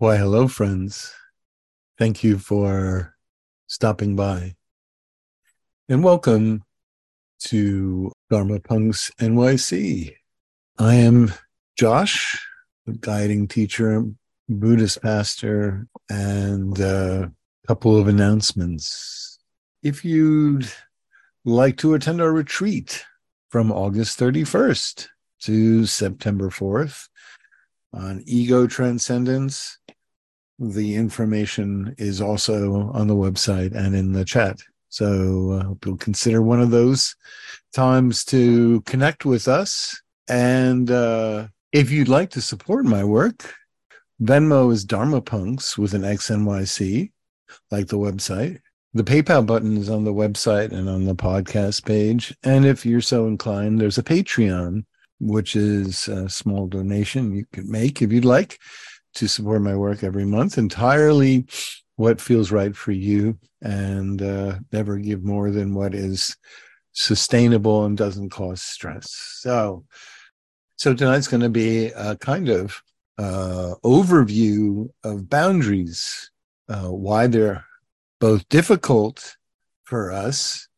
Why, 0.00 0.16
hello, 0.16 0.46
friends. 0.46 1.12
Thank 1.98 2.22
you 2.22 2.38
for 2.38 3.16
stopping 3.66 4.14
by. 4.14 4.54
And 5.88 6.04
welcome 6.04 6.62
to 7.46 8.12
Dharma 8.30 8.60
Punx 8.60 9.10
NYC. 9.16 10.14
I 10.78 10.94
am 10.94 11.32
Josh, 11.76 12.40
a 12.86 12.92
guiding 12.92 13.48
teacher, 13.48 14.04
Buddhist 14.48 15.02
pastor, 15.02 15.88
and 16.08 16.78
a 16.78 17.32
couple 17.66 17.96
of 17.96 18.06
announcements. 18.06 19.40
If 19.82 20.04
you'd 20.04 20.70
like 21.44 21.76
to 21.78 21.94
attend 21.94 22.20
our 22.20 22.32
retreat 22.32 23.04
from 23.48 23.72
August 23.72 24.16
31st 24.20 25.08
to 25.40 25.86
September 25.86 26.50
4th 26.50 27.08
on 27.92 28.22
ego 28.26 28.66
transcendence, 28.66 29.78
the 30.58 30.96
information 30.96 31.94
is 31.98 32.20
also 32.20 32.90
on 32.92 33.06
the 33.06 33.14
website 33.14 33.74
and 33.74 33.94
in 33.94 34.12
the 34.12 34.24
chat. 34.24 34.58
So 34.88 35.52
I 35.52 35.56
uh, 35.56 35.64
hope 35.64 35.86
you'll 35.86 35.96
consider 35.96 36.42
one 36.42 36.60
of 36.60 36.70
those 36.70 37.14
times 37.72 38.24
to 38.26 38.80
connect 38.82 39.24
with 39.24 39.46
us. 39.46 40.00
And 40.28 40.90
uh, 40.90 41.48
if 41.72 41.90
you'd 41.90 42.08
like 42.08 42.30
to 42.30 42.40
support 42.40 42.84
my 42.84 43.04
work, 43.04 43.54
Venmo 44.22 44.72
is 44.72 44.84
Dharma 44.84 45.20
Punks 45.20 45.78
with 45.78 45.94
an 45.94 46.02
XNYC, 46.02 47.12
like 47.70 47.86
the 47.86 47.98
website. 47.98 48.60
The 48.94 49.04
PayPal 49.04 49.46
button 49.46 49.76
is 49.76 49.90
on 49.90 50.04
the 50.04 50.14
website 50.14 50.72
and 50.72 50.88
on 50.88 51.04
the 51.04 51.14
podcast 51.14 51.84
page. 51.84 52.34
And 52.42 52.64
if 52.64 52.84
you're 52.84 53.00
so 53.00 53.26
inclined, 53.26 53.80
there's 53.80 53.98
a 53.98 54.02
Patreon, 54.02 54.84
which 55.20 55.56
is 55.56 56.08
a 56.08 56.28
small 56.28 56.66
donation 56.66 57.34
you 57.34 57.44
can 57.52 57.70
make 57.70 58.02
if 58.02 58.12
you'd 58.12 58.24
like 58.24 58.58
to 59.14 59.28
support 59.28 59.62
my 59.62 59.74
work 59.74 60.04
every 60.04 60.24
month. 60.24 60.58
Entirely 60.58 61.46
what 61.96 62.20
feels 62.20 62.52
right 62.52 62.76
for 62.76 62.92
you 62.92 63.36
and 63.60 64.22
uh, 64.22 64.56
never 64.72 64.98
give 64.98 65.24
more 65.24 65.50
than 65.50 65.74
what 65.74 65.94
is 65.94 66.36
sustainable 66.92 67.84
and 67.84 67.96
doesn't 67.96 68.30
cause 68.30 68.62
stress. 68.62 69.10
So 69.40 69.84
so 70.76 70.94
tonight's 70.94 71.26
going 71.26 71.42
to 71.42 71.48
be 71.48 71.86
a 71.86 72.16
kind 72.16 72.48
of 72.48 72.80
uh, 73.18 73.74
overview 73.84 74.88
of 75.02 75.28
boundaries 75.28 76.30
uh, 76.68 76.88
why 76.88 77.26
they're 77.26 77.64
both 78.20 78.48
difficult 78.48 79.36
for 79.82 80.12
us 80.12 80.68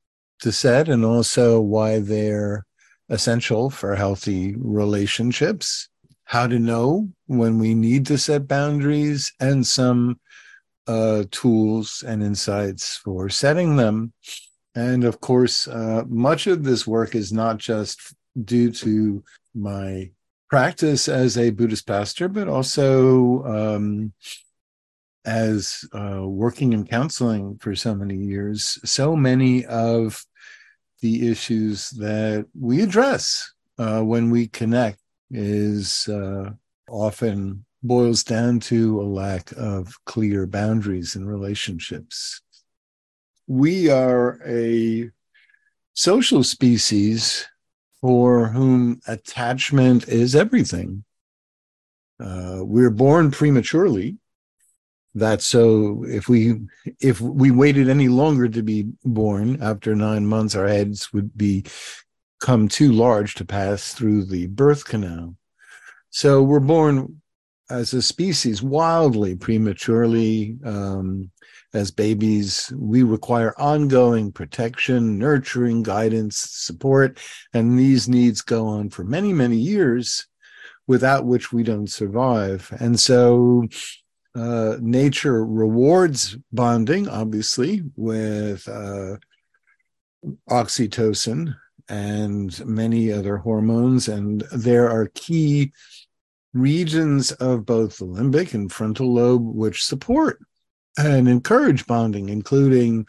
to 0.40 0.52
set 0.52 0.88
and 0.88 1.04
also 1.04 1.60
why 1.60 1.98
they're 1.98 2.64
essential 3.10 3.68
for 3.70 3.94
healthy 3.94 4.54
relationships 4.56 5.90
how 6.30 6.46
to 6.46 6.60
know 6.60 7.08
when 7.26 7.58
we 7.58 7.74
need 7.74 8.06
to 8.06 8.16
set 8.16 8.46
boundaries 8.46 9.32
and 9.40 9.66
some 9.66 10.20
uh, 10.86 11.24
tools 11.32 12.04
and 12.06 12.22
insights 12.22 12.96
for 12.98 13.28
setting 13.28 13.74
them. 13.74 14.12
And 14.76 15.02
of 15.02 15.20
course, 15.20 15.66
uh, 15.66 16.04
much 16.08 16.46
of 16.46 16.62
this 16.62 16.86
work 16.86 17.16
is 17.16 17.32
not 17.32 17.58
just 17.58 18.14
due 18.44 18.70
to 18.70 19.24
my 19.56 20.12
practice 20.48 21.08
as 21.08 21.36
a 21.36 21.50
Buddhist 21.50 21.84
pastor, 21.88 22.28
but 22.28 22.46
also 22.46 23.42
um, 23.44 24.12
as 25.24 25.84
uh, 25.92 26.22
working 26.22 26.72
in 26.72 26.86
counseling 26.86 27.58
for 27.58 27.74
so 27.74 27.92
many 27.92 28.14
years. 28.14 28.78
So 28.84 29.16
many 29.16 29.66
of 29.66 30.24
the 31.00 31.30
issues 31.30 31.90
that 31.90 32.46
we 32.58 32.82
address 32.82 33.52
uh, 33.78 34.00
when 34.00 34.30
we 34.30 34.46
connect 34.46 35.00
is 35.30 36.08
uh, 36.08 36.50
often 36.88 37.64
boils 37.82 38.22
down 38.22 38.60
to 38.60 39.00
a 39.00 39.02
lack 39.02 39.52
of 39.52 39.94
clear 40.04 40.46
boundaries 40.46 41.16
in 41.16 41.26
relationships. 41.26 42.42
We 43.46 43.88
are 43.90 44.38
a 44.46 45.10
social 45.94 46.44
species 46.44 47.46
for 48.00 48.48
whom 48.48 49.00
attachment 49.06 50.08
is 50.08 50.34
everything. 50.34 51.04
Uh, 52.18 52.60
we're 52.62 52.90
born 52.90 53.30
prematurely. 53.30 54.16
That 55.14 55.42
so 55.42 56.04
if 56.06 56.28
we 56.28 56.60
if 57.00 57.20
we 57.20 57.50
waited 57.50 57.88
any 57.88 58.08
longer 58.08 58.48
to 58.48 58.62
be 58.62 58.86
born 59.04 59.60
after 59.60 59.94
nine 59.94 60.26
months, 60.26 60.54
our 60.54 60.68
heads 60.68 61.12
would 61.12 61.36
be 61.36 61.64
come 62.40 62.68
too 62.68 62.92
large 62.92 63.34
to 63.34 63.44
pass 63.44 63.92
through 63.92 64.26
the 64.26 64.46
birth 64.46 64.84
canal. 64.84 65.34
So 66.10 66.42
we're 66.42 66.60
born 66.60 67.20
as 67.70 67.92
a 67.92 68.02
species 68.02 68.62
wildly 68.62 69.36
prematurely. 69.36 70.56
Um, 70.64 71.30
as 71.72 71.92
babies, 71.92 72.72
we 72.76 73.04
require 73.04 73.54
ongoing 73.56 74.32
protection, 74.32 75.18
nurturing, 75.18 75.84
guidance, 75.84 76.36
support, 76.36 77.20
and 77.54 77.78
these 77.78 78.08
needs 78.08 78.40
go 78.42 78.66
on 78.66 78.90
for 78.90 79.04
many, 79.04 79.32
many 79.32 79.56
years, 79.56 80.26
without 80.88 81.26
which 81.26 81.52
we 81.52 81.62
don't 81.62 81.88
survive. 81.88 82.68
And 82.80 82.98
so 82.98 83.68
uh, 84.34 84.76
nature 84.80 85.44
rewards 85.44 86.36
bonding, 86.52 87.08
obviously, 87.08 87.82
with 87.96 88.68
uh, 88.68 89.16
oxytocin, 90.48 91.54
and 91.88 92.64
many 92.64 93.12
other 93.12 93.38
hormones. 93.38 94.08
And 94.08 94.42
there 94.52 94.88
are 94.88 95.10
key 95.14 95.72
regions 96.54 97.32
of 97.32 97.66
both 97.66 97.98
the 97.98 98.06
limbic 98.06 98.54
and 98.54 98.70
frontal 98.70 99.12
lobe 99.12 99.44
which 99.44 99.84
support 99.84 100.38
and 100.96 101.28
encourage 101.28 101.86
bonding, 101.86 102.28
including 102.28 103.06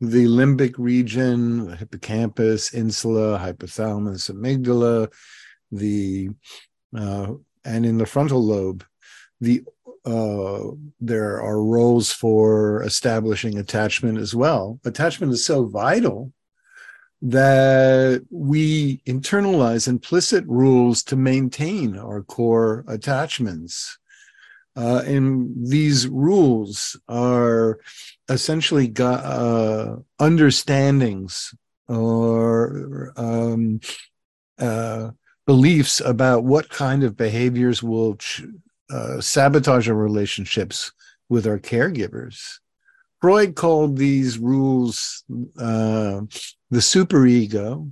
the 0.00 0.26
limbic 0.26 0.74
region, 0.78 1.66
the 1.66 1.76
hippocampus, 1.76 2.74
insula, 2.74 3.38
hypothalamus, 3.38 4.30
amygdala, 4.30 5.12
the 5.72 6.30
uh, 6.96 7.32
and 7.64 7.84
in 7.84 7.98
the 7.98 8.06
frontal 8.06 8.44
lobe, 8.44 8.84
the 9.40 9.64
uh, 10.06 10.60
there 11.00 11.42
are 11.42 11.62
roles 11.62 12.12
for 12.12 12.82
establishing 12.84 13.58
attachment 13.58 14.18
as 14.18 14.34
well. 14.34 14.78
Attachment 14.84 15.32
is 15.32 15.44
so 15.44 15.66
vital 15.66 16.32
that 17.22 18.24
we 18.30 18.98
internalize 19.06 19.88
implicit 19.88 20.44
rules 20.46 21.02
to 21.02 21.16
maintain 21.16 21.98
our 21.98 22.22
core 22.22 22.84
attachments. 22.86 23.98
Uh, 24.76 25.02
and 25.06 25.52
these 25.56 26.06
rules 26.06 27.00
are 27.08 27.80
essentially 28.28 28.92
uh, 29.00 29.96
understandings 30.20 31.54
or 31.88 33.12
um, 33.16 33.80
uh, 34.58 35.10
beliefs 35.46 36.00
about 36.00 36.44
what 36.44 36.68
kind 36.68 37.02
of 37.02 37.16
behaviors 37.16 37.82
will 37.82 38.16
ch- 38.16 38.42
uh, 38.90 39.20
sabotage 39.20 39.88
our 39.88 39.94
relationships 39.94 40.92
with 41.28 41.46
our 41.46 41.58
caregivers. 41.58 42.58
Freud 43.20 43.54
called 43.54 43.96
these 43.96 44.38
rules 44.38 45.24
uh, 45.58 46.20
the 46.70 46.78
superego. 46.78 47.90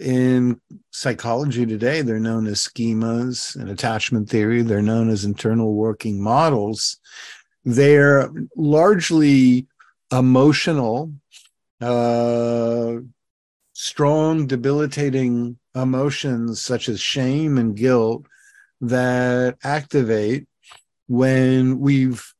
In 0.00 0.60
psychology 0.90 1.64
today, 1.64 2.02
they're 2.02 2.18
known 2.18 2.46
as 2.48 2.66
schemas 2.66 3.54
and 3.54 3.70
attachment 3.70 4.28
theory. 4.28 4.62
They're 4.62 4.82
known 4.82 5.08
as 5.08 5.24
internal 5.24 5.72
working 5.74 6.20
models. 6.20 6.98
They're 7.64 8.30
largely 8.56 9.68
emotional, 10.12 11.12
uh, 11.80 12.96
strong, 13.72 14.46
debilitating 14.46 15.58
emotions 15.76 16.60
such 16.60 16.88
as 16.88 17.00
shame 17.00 17.56
and 17.56 17.76
guilt 17.76 18.26
that 18.80 19.56
activate 19.62 20.46
when 21.06 21.80
we've 21.80 22.34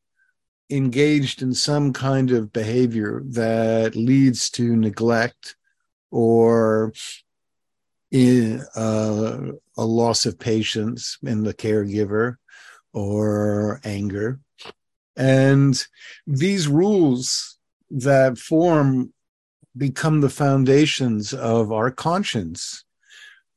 engaged 0.71 1.43
in 1.43 1.55
some 1.55 1.93
kind 1.93 2.31
of 2.31 2.53
behavior 2.53 3.23
that 3.27 3.95
leads 3.95 4.51
to 4.51 4.77
neglect 4.77 5.57
or 6.11 6.93
in, 8.11 8.65
uh, 8.77 9.39
a 9.77 9.85
loss 9.85 10.25
of 10.27 10.39
patience 10.39 11.19
in 11.23 11.43
the 11.43 11.55
caregiver 11.55 12.37
or 12.93 13.81
anger. 13.85 14.41
And 15.17 15.85
these 16.27 16.69
rules 16.69 17.59
that 17.91 18.39
form 18.39 19.13
become 19.77 20.21
the 20.21 20.31
foundations 20.31 21.35
of 21.35 21.73
our 21.73 21.91
conscience. 21.91 22.85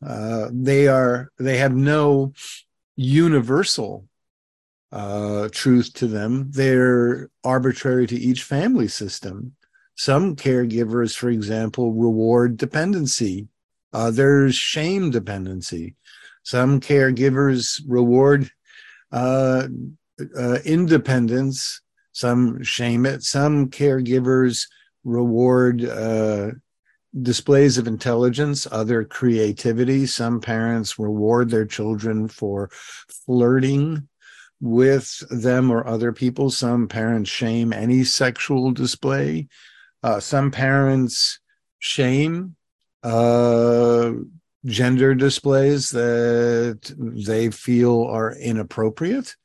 Uh, 0.05 0.49
they 0.51 0.87
are 0.87 1.31
they 1.39 1.57
have 1.57 1.75
no 1.75 2.33
universal 2.97 4.05
uh, 4.91 5.47
truth 5.51 5.93
to 5.93 6.07
them. 6.07 6.51
They're 6.51 7.29
arbitrary 7.43 8.07
to 8.07 8.15
each 8.17 8.43
family 8.43 8.87
system. 8.87 9.55
Some 9.95 10.35
caregivers, 10.35 11.15
for 11.15 11.29
example, 11.29 11.93
reward 11.93 12.57
dependency. 12.57 13.47
Uh, 13.93 14.11
there's 14.11 14.55
shame 14.55 15.11
dependency. 15.11 15.95
Some 16.43 16.79
caregivers 16.79 17.81
reward 17.87 18.49
uh, 19.11 19.67
uh, 20.37 20.57
independence, 20.65 21.81
some 22.11 22.63
shame 22.63 23.05
it, 23.05 23.23
some 23.23 23.69
caregivers 23.69 24.67
reward 25.03 25.85
uh, 25.85 26.51
displays 27.21 27.77
of 27.77 27.87
intelligence, 27.87 28.67
other 28.71 29.03
creativity. 29.03 30.05
Some 30.05 30.41
parents 30.41 30.99
reward 30.99 31.49
their 31.49 31.65
children 31.65 32.27
for 32.27 32.69
flirting 33.25 34.07
with 34.59 35.23
them 35.29 35.71
or 35.71 35.87
other 35.87 36.11
people. 36.11 36.49
Some 36.49 36.87
parents 36.87 37.29
shame 37.29 37.73
any 37.73 38.03
sexual 38.03 38.71
display. 38.71 39.47
Uh, 40.03 40.19
some 40.19 40.51
parents 40.51 41.39
shame 41.79 42.55
uh, 43.03 44.11
gender 44.65 45.15
displays 45.15 45.89
that 45.91 46.93
they 46.97 47.49
feel 47.51 48.03
are 48.03 48.35
inappropriate. 48.35 49.35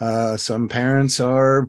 Uh, 0.00 0.36
some 0.36 0.68
parents 0.68 1.20
are 1.20 1.68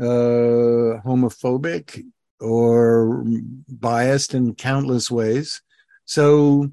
uh, 0.00 1.00
homophobic 1.04 2.04
or 2.40 3.24
biased 3.68 4.34
in 4.34 4.54
countless 4.54 5.10
ways. 5.10 5.60
So 6.04 6.70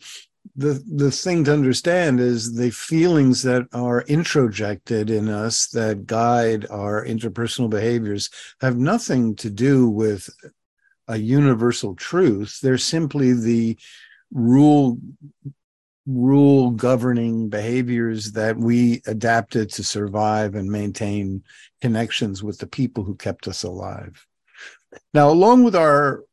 the 0.55 0.81
the 0.87 1.11
thing 1.11 1.43
to 1.43 1.53
understand 1.53 2.19
is 2.19 2.53
the 2.53 2.71
feelings 2.71 3.41
that 3.43 3.67
are 3.73 4.03
introjected 4.03 5.09
in 5.09 5.29
us 5.29 5.67
that 5.67 6.05
guide 6.05 6.65
our 6.69 7.05
interpersonal 7.05 7.69
behaviors 7.69 8.29
have 8.61 8.77
nothing 8.77 9.35
to 9.35 9.49
do 9.49 9.89
with 9.89 10.29
a 11.07 11.17
universal 11.17 11.95
truth 11.95 12.59
they're 12.61 12.77
simply 12.77 13.33
the 13.33 13.77
rule 14.31 14.97
rule 16.07 16.69
governing 16.71 17.49
behaviors 17.49 18.31
that 18.31 18.55
we 18.55 19.01
adapted 19.07 19.69
to 19.71 19.83
survive 19.83 20.53
and 20.53 20.69
maintain 20.69 21.43
connections 21.81 22.43
with 22.43 22.59
the 22.59 22.67
people 22.67 23.03
who 23.03 23.15
kept 23.15 23.47
us 23.47 23.63
alive 23.63 24.25
now 25.13 25.29
along 25.29 25.63
with 25.63 25.75
our 25.75 26.23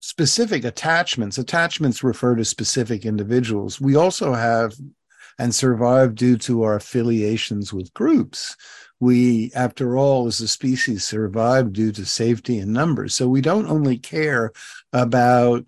specific 0.00 0.64
attachments. 0.64 1.38
Attachments 1.38 2.04
refer 2.04 2.36
to 2.36 2.44
specific 2.44 3.04
individuals. 3.04 3.80
We 3.80 3.96
also 3.96 4.32
have 4.32 4.74
and 5.38 5.54
survive 5.54 6.14
due 6.14 6.36
to 6.36 6.62
our 6.62 6.76
affiliations 6.76 7.72
with 7.72 7.94
groups. 7.94 8.56
We, 9.00 9.52
after 9.54 9.96
all, 9.96 10.26
as 10.26 10.40
a 10.40 10.48
species, 10.48 11.04
survive 11.04 11.72
due 11.72 11.92
to 11.92 12.04
safety 12.04 12.58
in 12.58 12.72
numbers. 12.72 13.14
So 13.14 13.28
we 13.28 13.40
don't 13.40 13.68
only 13.68 13.98
care 13.98 14.52
about 14.92 15.64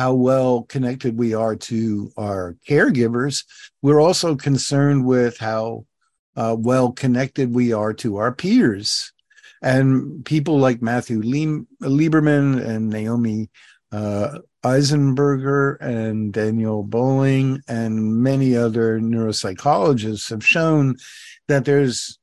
how 0.00 0.14
well 0.14 0.62
connected 0.62 1.18
we 1.18 1.34
are 1.34 1.56
to 1.56 2.10
our 2.16 2.56
caregivers, 2.66 3.44
we're 3.82 4.00
also 4.00 4.34
concerned 4.34 5.04
with 5.04 5.36
how 5.36 5.84
uh, 6.36 6.56
well 6.58 6.90
connected 6.92 7.52
we 7.52 7.74
are 7.74 7.92
to 7.92 8.16
our 8.16 8.32
peers. 8.32 9.12
And 9.62 10.24
people 10.24 10.58
like 10.58 10.80
Matthew 10.80 11.22
Lieberman 11.22 12.64
and 12.64 12.88
Naomi 12.88 13.50
uh, 13.92 14.38
Eisenberger 14.64 15.80
and 15.80 16.32
Daniel 16.32 16.82
Bowling 16.82 17.62
and 17.68 18.22
many 18.22 18.56
other 18.56 19.00
neuropsychologists 19.00 20.30
have 20.30 20.44
shown 20.44 20.96
that 21.48 21.64
there's 21.64 22.18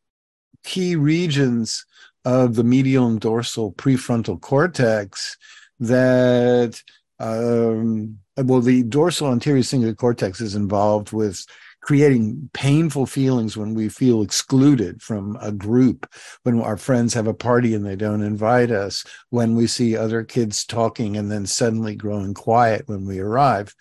key 0.63 0.95
regions 0.95 1.85
of 2.25 2.55
the 2.55 2.63
medial 2.63 3.07
and 3.07 3.19
dorsal 3.19 3.71
prefrontal 3.73 4.39
cortex 4.39 5.37
that 5.79 6.81
um, 7.19 8.19
well 8.37 8.61
the 8.61 8.83
dorsal 8.83 9.31
anterior 9.31 9.63
cingulate 9.63 9.97
cortex 9.97 10.41
is 10.41 10.55
involved 10.55 11.11
with 11.11 11.45
creating 11.87 12.49
painful 12.51 13.05
feelings 13.05 13.55
when 13.55 13.73
we 13.73 13.87
feel 13.87 14.21
excluded 14.21 15.01
from 15.01 15.37
a 15.39 15.53
group, 15.53 16.05
when 16.43 16.59
our 16.59 16.75
friends 16.75 17.13
have 17.13 17.27
a 17.27 17.33
party 17.33 17.73
and 17.73 17.85
they 17.85 17.95
don't 17.95 18.21
invite 18.21 18.69
us, 18.69 19.05
when 19.29 19.55
we 19.55 19.65
see 19.65 19.95
other 19.95 20.21
kids 20.21 20.65
talking 20.65 21.15
and 21.15 21.31
then 21.31 21.45
suddenly 21.45 21.95
growing 21.95 22.33
quiet 22.33 22.83
when 22.87 23.05
we 23.05 23.19
arrive. 23.19 23.73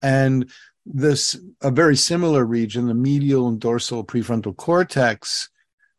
And 0.00 0.50
this, 0.86 1.38
a 1.60 1.70
very 1.70 1.96
similar 1.96 2.46
region, 2.46 2.86
the 2.86 2.94
medial 2.94 3.46
and 3.46 3.60
dorsal 3.60 4.06
prefrontal 4.06 4.56
cortex, 4.56 5.50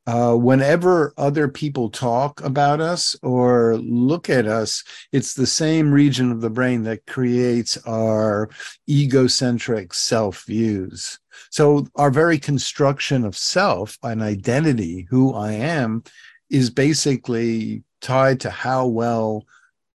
uh, 0.09 0.33
whenever 0.33 1.13
other 1.19 1.47
people 1.47 1.87
talk 1.87 2.41
about 2.43 2.81
us 2.81 3.15
or 3.21 3.77
look 3.77 4.27
at 4.27 4.47
us, 4.47 4.83
it's 5.11 5.35
the 5.35 5.45
same 5.45 5.91
region 5.91 6.31
of 6.31 6.41
the 6.41 6.49
brain 6.49 6.81
that 6.81 7.05
creates 7.05 7.77
our 7.85 8.49
egocentric 8.89 9.93
self 9.93 10.45
views. 10.45 11.19
So, 11.51 11.85
our 11.95 12.09
very 12.09 12.39
construction 12.39 13.23
of 13.23 13.37
self 13.37 13.99
and 14.01 14.23
identity, 14.23 15.05
who 15.11 15.35
I 15.35 15.51
am, 15.51 16.03
is 16.49 16.71
basically 16.71 17.83
tied 18.01 18.39
to 18.39 18.49
how 18.49 18.87
well 18.87 19.45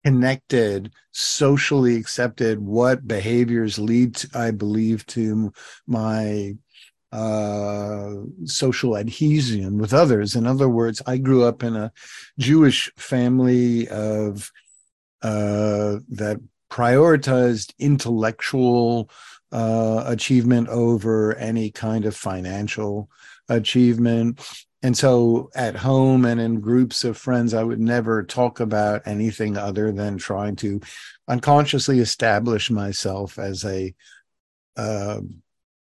connected, 0.06 0.92
socially 1.12 1.96
accepted, 1.96 2.60
what 2.60 3.08
behaviors 3.08 3.80
lead, 3.80 4.14
to, 4.18 4.30
I 4.38 4.52
believe, 4.52 5.08
to 5.08 5.52
my 5.88 6.54
uh, 7.14 8.16
social 8.46 8.98
adhesion 8.98 9.78
with 9.78 9.94
others. 9.94 10.36
In 10.36 10.48
other 10.48 10.68
words, 10.68 11.00
I 11.06 11.18
grew 11.18 11.44
up 11.44 11.62
in 11.62 11.76
a 11.76 11.92
Jewish 12.40 12.92
family 12.98 13.88
of 13.88 14.52
uh, 15.22 16.00
that 16.10 16.42
prioritized 16.72 17.72
intellectual 17.78 19.12
uh, 19.52 20.04
achievement 20.08 20.70
over 20.70 21.36
any 21.36 21.70
kind 21.70 22.06
of 22.06 22.16
financial 22.16 23.12
achievement. 23.48 24.42
And 24.82 24.98
so 24.98 25.52
at 25.56 25.76
home 25.76 26.26
and 26.26 26.42
in 26.42 26.62
groups 26.62 27.04
of 27.04 27.16
friends, 27.16 27.54
I 27.54 27.64
would 27.64 27.80
never 27.80 28.24
talk 28.24 28.60
about 28.60 29.04
anything 29.06 29.56
other 29.56 29.92
than 29.92 30.18
trying 30.18 30.56
to 30.58 30.82
unconsciously 31.28 32.00
establish 32.00 32.72
myself 32.72 33.38
as 33.38 33.64
a 33.64 33.94
uh, 34.76 35.22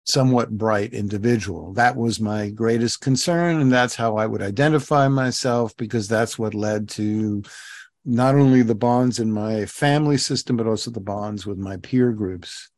somewhat 0.05 0.51
bright 0.51 0.93
individual. 0.93 1.73
That 1.73 1.97
was 1.97 2.21
my 2.21 2.51
greatest 2.51 3.01
concern. 3.01 3.61
And 3.61 3.73
that's 3.73 3.95
how 3.95 4.17
I 4.17 4.27
would 4.27 4.43
identify 4.43 5.09
myself 5.09 5.77
because 5.77 6.09
that's 6.09 6.39
what 6.39 6.55
led 6.55 6.89
to 6.91 7.43
not 8.05 8.35
only 8.35 8.63
the 8.63 8.75
bonds 8.75 9.19
in 9.19 9.33
my 9.33 9.65
family 9.65 10.19
system, 10.19 10.57
but 10.57 10.67
also 10.67 10.91
the 10.91 11.01
bonds 11.01 11.47
with 11.47 11.57
my 11.57 11.79
peer 11.79 12.13
groups. 12.13 12.71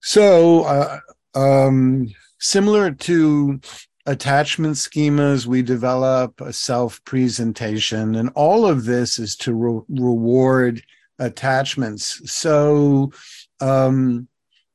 So, 0.00 0.62
uh, 0.64 1.00
um, 1.34 2.08
similar 2.38 2.92
to 2.92 3.60
attachment 4.06 4.76
schemas, 4.76 5.44
we 5.44 5.60
develop 5.60 6.40
a 6.40 6.54
self 6.54 7.04
presentation, 7.04 8.14
and 8.14 8.30
all 8.34 8.64
of 8.64 8.86
this 8.86 9.18
is 9.18 9.36
to 9.36 9.52
re- 9.52 9.82
reward 9.90 10.82
attachments. 11.18 12.22
So, 12.32 13.12
um, 13.60 14.26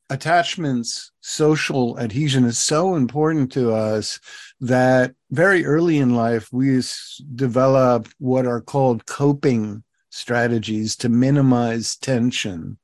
attachments, 0.09 1.11
social 1.21 1.99
adhesion 1.99 2.45
is 2.45 2.57
so 2.57 2.95
important 2.95 3.51
to 3.53 3.73
us 3.73 4.19
that 4.59 5.13
very 5.31 5.65
early 5.65 5.97
in 5.97 6.15
life, 6.15 6.49
we 6.51 6.81
develop 7.33 8.07
what 8.19 8.45
are 8.45 8.61
called 8.61 9.05
coping 9.05 9.83
strategies 10.09 10.95
to 10.95 11.09
minimize 11.09 11.95
tension 11.95 12.77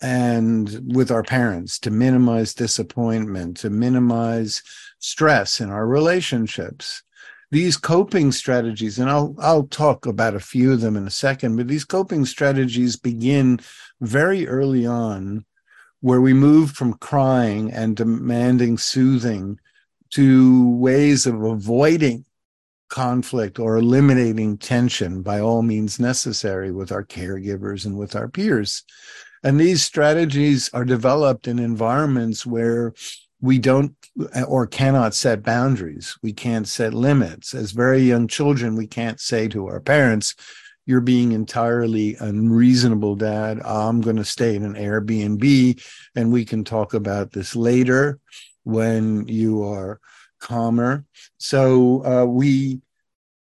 and 0.00 0.94
with 0.94 1.10
our 1.10 1.22
parents 1.22 1.78
to 1.80 1.90
minimize 1.90 2.54
disappointment, 2.54 3.56
to 3.58 3.70
minimize 3.70 4.62
stress 4.98 5.60
in 5.60 5.70
our 5.70 5.86
relationships. 5.86 7.02
These 7.50 7.76
coping 7.76 8.30
strategies, 8.32 8.98
and 8.98 9.08
I'll 9.08 9.34
I'll 9.38 9.66
talk 9.66 10.04
about 10.04 10.34
a 10.34 10.40
few 10.40 10.72
of 10.72 10.82
them 10.82 10.96
in 10.96 11.06
a 11.06 11.10
second, 11.10 11.56
but 11.56 11.66
these 11.66 11.84
coping 11.84 12.26
strategies 12.26 12.96
begin 12.96 13.60
very 14.00 14.46
early 14.46 14.86
on 14.86 15.46
where 16.00 16.20
we 16.20 16.32
moved 16.32 16.76
from 16.76 16.94
crying 16.94 17.72
and 17.72 17.96
demanding 17.96 18.78
soothing 18.78 19.58
to 20.10 20.70
ways 20.76 21.26
of 21.26 21.42
avoiding 21.42 22.24
conflict 22.88 23.58
or 23.58 23.76
eliminating 23.76 24.56
tension 24.56 25.22
by 25.22 25.40
all 25.40 25.62
means 25.62 26.00
necessary 26.00 26.72
with 26.72 26.90
our 26.90 27.04
caregivers 27.04 27.84
and 27.84 27.96
with 27.98 28.16
our 28.16 28.28
peers. 28.28 28.84
And 29.44 29.60
these 29.60 29.82
strategies 29.82 30.70
are 30.72 30.84
developed 30.84 31.46
in 31.46 31.58
environments 31.58 32.46
where 32.46 32.94
we 33.40 33.58
don't 33.58 33.94
or 34.48 34.66
cannot 34.66 35.14
set 35.14 35.44
boundaries. 35.44 36.16
We 36.22 36.32
can't 36.32 36.66
set 36.66 36.92
limits. 36.94 37.54
As 37.54 37.70
very 37.70 38.00
young 38.00 38.26
children, 38.26 38.74
we 38.74 38.86
can't 38.86 39.20
say 39.20 39.46
to 39.48 39.66
our 39.66 39.80
parents, 39.80 40.34
you're 40.88 41.02
being 41.02 41.32
entirely 41.32 42.16
unreasonable, 42.18 43.14
Dad. 43.14 43.60
I'm 43.62 44.00
going 44.00 44.16
to 44.16 44.24
stay 44.24 44.56
in 44.56 44.64
an 44.64 44.72
Airbnb 44.72 45.84
and 46.16 46.32
we 46.32 46.46
can 46.46 46.64
talk 46.64 46.94
about 46.94 47.30
this 47.30 47.54
later 47.54 48.18
when 48.64 49.28
you 49.28 49.62
are 49.64 50.00
calmer. 50.40 51.04
So 51.36 52.02
uh, 52.06 52.24
we 52.24 52.80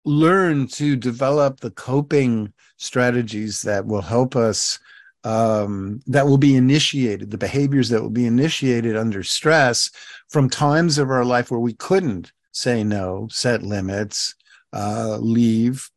learn 0.04 0.68
to 0.68 0.98
develop 0.98 1.62
the 1.62 1.72
coping 1.72 2.52
strategies 2.76 3.62
that 3.62 3.86
will 3.86 4.02
help 4.02 4.36
us 4.36 4.78
um, 5.24 6.02
that 6.08 6.28
will 6.28 6.38
be 6.38 6.58
initiated, 6.58 7.32
the 7.32 7.38
behaviors 7.38 7.88
that 7.88 8.02
will 8.02 8.10
be 8.10 8.26
initiated 8.26 8.98
under 8.98 9.24
stress 9.24 9.90
from 10.28 10.50
times 10.50 10.98
of 10.98 11.10
our 11.10 11.24
life 11.24 11.52
where 11.52 11.60
we 11.62 11.74
couldn't 11.74 12.34
say 12.52 12.84
no, 12.84 13.30
set 13.32 13.64
limits, 13.64 14.36
uh, 14.74 15.18
leave, 15.22 15.90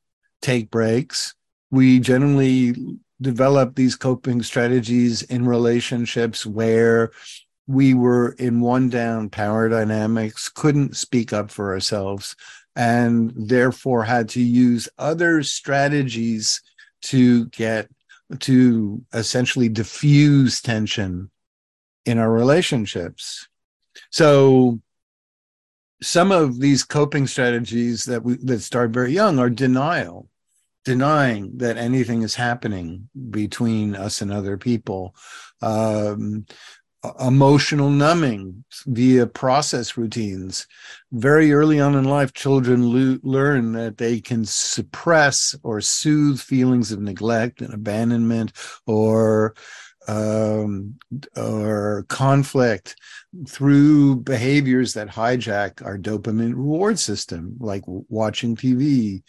take 0.43 0.71
breaks. 0.71 1.35
We 1.71 2.01
generally 2.01 2.75
develop 3.21 3.75
these 3.75 3.97
coping 3.97 4.43
strategies 4.43 5.23
in 5.23 5.47
relationships 5.47 6.45
where 6.45 7.13
we 7.67 7.95
were 7.95 8.33
in 8.33 8.61
one 8.61 8.89
down 8.91 9.31
power 9.31 9.69
dynamics, 9.69 10.49
couldn't 10.49 10.97
speak 10.97 11.33
up 11.33 11.51
for 11.51 11.73
ourselves, 11.73 12.37
and 12.75 13.33
therefore 13.37 14.05
had 14.05 14.29
to 14.31 14.41
use 14.43 14.89
other 14.99 15.43
strategies 15.43 16.61
to 17.03 17.47
get 17.47 17.89
to 18.41 19.03
essentially 19.13 19.69
diffuse 19.69 20.61
tension 20.61 21.31
in 22.05 22.19
our 22.19 22.31
relationships. 22.31 23.49
So 24.11 24.81
some 26.03 26.33
of 26.33 26.59
these 26.59 26.83
coping 26.83 27.27
strategies 27.27 28.05
that 28.05 28.25
we 28.25 28.37
that 28.39 28.61
start 28.61 28.91
very 28.91 29.13
young 29.13 29.39
are 29.39 29.51
denial 29.51 30.29
denying 30.85 31.59
that 31.59 31.77
anything 31.77 32.23
is 32.23 32.35
happening 32.35 33.09
between 33.31 33.95
us 33.95 34.21
and 34.21 34.33
other 34.33 34.57
people. 34.57 35.15
Um, 35.61 36.47
emotional 37.21 37.91
numbing 37.91 38.65
via 38.87 39.27
process 39.27 39.97
routines. 39.97 40.67
Very 41.11 41.53
early 41.53 41.81
on 41.81 41.97
in 41.97 42.05
life 42.05 42.33
children 42.33 42.93
lo- 42.93 43.19
learn 43.23 43.73
that 43.73 43.99
they 43.99 44.21
can 44.21 44.45
suppress 44.45 45.57
or 45.63 45.81
soothe 45.81 46.41
feelings 46.41 46.93
of 46.93 47.01
neglect 47.01 47.61
and 47.61 47.75
abandonment 47.75 48.53
or 48.87 49.55
um, 50.09 50.99
or 51.37 52.05
conflict 52.09 52.97
through 53.49 54.17
behaviors 54.17 54.95
that 54.95 55.09
hijack 55.09 55.85
our 55.85 55.97
dopamine 55.97 56.55
reward 56.55 56.99
system, 56.99 57.57
like 57.61 57.83
watching 57.87 58.57
TV, 58.57 59.23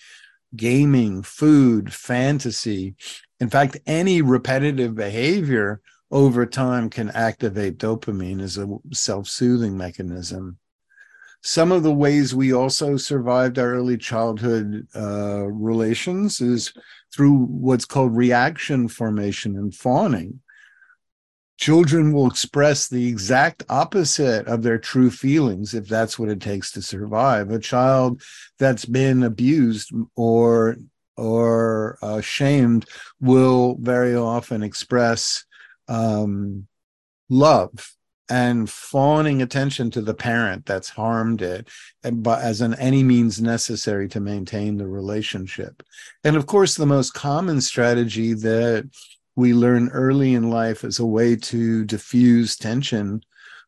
gaming, 0.56 1.24
food, 1.24 1.94
fantasy. 1.94 2.96
In 3.40 3.50
fact, 3.50 3.78
any 3.86 4.22
repetitive 4.22 4.96
behavior 4.96 5.82
over 6.12 6.46
time 6.46 6.90
can 6.90 7.10
activate 7.12 7.80
dopamine 7.80 8.42
as 8.42 8.58
a 8.58 8.68
self 8.92 9.28
soothing 9.28 9.76
mechanism. 9.76 10.58
Some 11.42 11.72
of 11.72 11.84
the 11.84 11.94
ways 11.94 12.34
we 12.34 12.54
also 12.54 12.96
survived 12.96 13.60
our 13.60 13.74
early 13.74 13.98
childhood 13.98 14.88
uh, 14.96 15.46
relations 15.48 16.40
is 16.40 16.72
through 17.14 17.46
what's 17.46 17.84
called 17.84 18.16
reaction 18.16 18.88
formation 18.88 19.58
and 19.58 19.76
fawning 19.76 20.40
children 21.63 22.12
will 22.12 22.27
express 22.27 22.89
the 22.89 23.08
exact 23.08 23.63
opposite 23.70 24.46
of 24.48 24.63
their 24.63 24.77
true 24.77 25.10
feelings 25.10 25.74
if 25.74 25.88
that's 25.88 26.20
what 26.20 26.27
it 26.27 26.41
takes 26.41 26.74
to 26.74 26.82
survive. 26.82 27.51
A 27.51 27.58
child 27.58 28.22
that's 28.60 28.84
been 28.84 29.24
abused 29.24 29.89
or 30.17 30.75
or 31.15 31.98
uh, 32.01 32.20
shamed 32.20 32.86
will 33.22 33.77
very 33.79 34.13
often 34.13 34.62
express 34.62 35.46
um, 35.88 36.67
love 37.29 37.72
and 38.29 38.70
fawning 38.70 39.41
attention 39.41 39.89
to 39.91 40.01
the 40.01 40.13
parent 40.13 40.65
that's 40.65 40.89
harmed 40.89 41.41
it 41.41 41.70
and, 42.03 42.24
but 42.24 42.41
as 42.41 42.60
an 42.60 42.74
any 42.74 43.03
means 43.03 43.41
necessary 43.41 44.10
to 44.10 44.20
maintain 44.20 44.75
the 44.75 44.88
relationship. 44.88 45.82
And 46.25 46.36
of 46.36 46.46
course 46.46 46.75
the 46.75 46.86
most 46.86 47.13
common 47.13 47.62
strategy 47.62 48.34
that 48.34 48.89
we 49.36 49.54
learn 49.54 49.90
early 49.90 50.34
in 50.34 50.50
life 50.50 50.84
as 50.84 51.00
a 51.00 51.06
way 51.06 51.36
to 51.36 51.86
diffuse 51.86 52.56
tension 52.56 53.22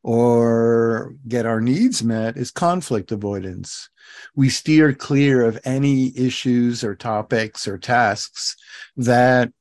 or 0.03 1.15
get 1.27 1.47
our 1.47 1.59
needs 1.59 2.03
met 2.03 2.37
is 2.37 2.51
conflict 2.51 3.11
avoidance. 3.11 3.89
We 4.35 4.49
steer 4.49 4.93
clear 4.93 5.43
of 5.43 5.59
any 5.65 6.15
issues 6.15 6.83
or 6.83 6.95
topics 6.95 7.67
or 7.67 7.79
tasks 7.79 8.55
that 8.97 9.51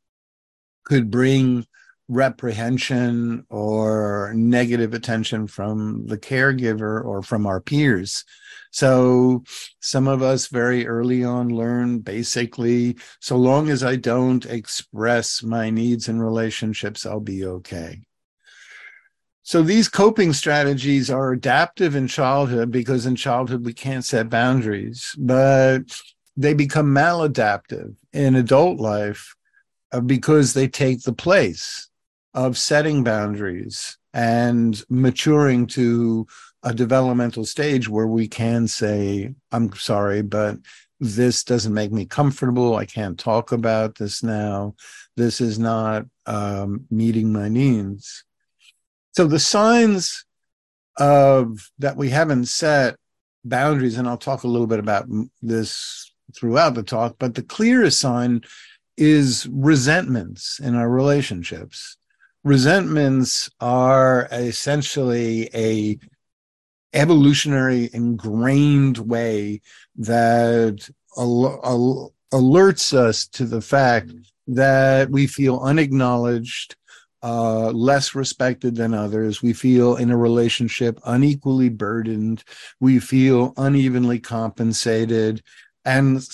could 0.85 1.11
bring 1.11 1.67
reprehension 2.09 3.47
or 3.49 4.33
negative 4.37 4.93
attention 4.93 5.47
from 5.47 6.07
the 6.07 6.19
caregiver 6.19 7.05
or 7.05 7.23
from 7.23 7.47
our 7.47 7.61
peers. 7.61 8.25
So 8.71 9.45
some 9.81 10.09
of 10.09 10.21
us 10.21 10.49
very 10.49 10.87
early 10.87 11.25
on 11.25 11.49
learn 11.49 12.01
basically, 12.01 12.97
so 13.21 13.37
long 13.37 13.71
as 13.71 13.83
I 13.85 13.97
don't 13.97 14.45
express 14.47 15.43
my 15.43 15.71
needs 15.71 16.09
in 16.09 16.21
relationships, 16.21 17.07
I'll 17.07 17.21
be 17.21 17.45
okay. 17.45 18.01
So 19.43 19.63
these 19.63 19.89
coping 19.89 20.33
strategies 20.33 21.11
are 21.11 21.33
adaptive 21.33 21.95
in 21.95 22.09
childhood 22.09 22.71
because 22.71 23.07
in 23.07 23.15
childhood 23.15 23.65
we 23.65 23.75
can't 23.75 24.05
set 24.05 24.31
boundaries, 24.31 25.15
but 25.19 25.83
they 26.37 26.55
become 26.55 26.95
maladaptive 26.95 27.95
in 28.13 28.35
adult 28.35 28.81
life 28.81 29.37
uh, 29.93 30.01
because 30.01 30.53
they 30.53 30.67
take 30.67 31.03
the 31.03 31.13
place 31.13 31.91
of 32.35 32.59
setting 32.59 33.05
boundaries 33.05 33.97
and 34.13 34.83
maturing 34.89 35.67
to 35.67 36.27
a 36.63 36.75
developmental 36.75 37.45
stage 37.45 37.89
where 37.89 38.07
we 38.07 38.27
can 38.27 38.67
say, 38.67 39.35
I'm 39.53 39.73
sorry, 39.75 40.23
but 40.23 40.57
this 41.01 41.45
doesn't 41.45 41.75
make 41.75 41.93
me 41.93 42.07
comfortable. 42.07 42.77
I 42.77 42.87
can't 42.87 43.19
talk 43.19 43.53
about 43.53 43.97
this 43.97 44.23
now. 44.23 44.75
This 45.17 45.41
is 45.41 45.59
not 45.59 46.07
um, 46.27 46.87
meeting 46.91 47.33
my 47.33 47.49
needs. 47.49 48.25
So 49.13 49.27
the 49.27 49.39
signs 49.39 50.25
of 50.99 51.71
that 51.79 51.97
we 51.97 52.11
haven't 52.11 52.47
set 52.47 52.97
boundaries, 53.45 53.99
and 53.99 54.09
I'll 54.09 54.17
talk 54.17 54.45
a 54.45 54.49
little 54.49 54.67
bit 54.67 54.79
about 54.79 55.07
this 55.43 56.13
throughout 56.35 56.75
the 56.75 56.83
talk, 56.83 57.17
but 57.19 57.35
the 57.35 57.43
clearest 57.43 58.01
sign 58.01 58.43
is 58.97 59.47
resentments 59.51 60.61
in 60.61 60.75
our 60.75 60.89
relationships. 60.89 61.97
Resentments 62.45 63.49
are 63.59 64.29
essentially 64.31 65.49
a 65.55 65.99
evolutionary 66.93 67.89
ingrained 67.95 68.99
way 68.99 69.63
that 69.97 70.89
al- 71.17 71.61
al- 71.65 72.15
alerts 72.33 72.93
us 72.93 73.27
to 73.29 73.47
the 73.47 73.63
fact 73.63 74.13
that 74.47 75.09
we 75.11 75.27
feel 75.27 75.59
unacknowledged, 75.61 76.77
uh, 77.23 77.71
less 77.71 78.15
respected 78.15 78.77
than 78.77 78.93
others. 78.93 79.43
We 79.43 79.55
feel 79.55 79.97
in 79.97 80.11
a 80.11 80.17
relationship 80.17 81.01
unequally 81.07 81.71
burdened. 81.71 82.45
We 82.79 82.99
feel 82.99 83.55
unevenly 83.57 84.21
compensated. 84.21 85.43
And, 85.87 86.27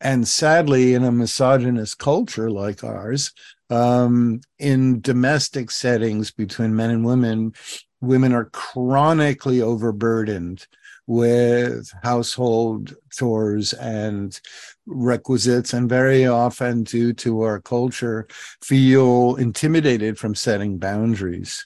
and 0.00 0.26
sadly, 0.26 0.94
in 0.94 1.04
a 1.04 1.12
misogynist 1.12 1.98
culture 1.98 2.50
like 2.50 2.82
ours, 2.82 3.32
um, 3.72 4.40
in 4.58 5.00
domestic 5.00 5.70
settings 5.70 6.30
between 6.30 6.76
men 6.76 6.90
and 6.90 7.04
women, 7.04 7.52
women 8.00 8.32
are 8.32 8.46
chronically 8.46 9.62
overburdened 9.62 10.66
with 11.06 11.92
household 12.02 12.94
chores 13.10 13.72
and 13.72 14.40
requisites 14.86 15.72
and 15.72 15.88
very 15.88 16.26
often 16.26 16.84
due 16.84 17.12
to 17.12 17.42
our 17.42 17.60
culture 17.60 18.26
feel 18.62 19.36
intimidated 19.36 20.18
from 20.18 20.34
setting 20.34 20.78
boundaries. 20.78 21.64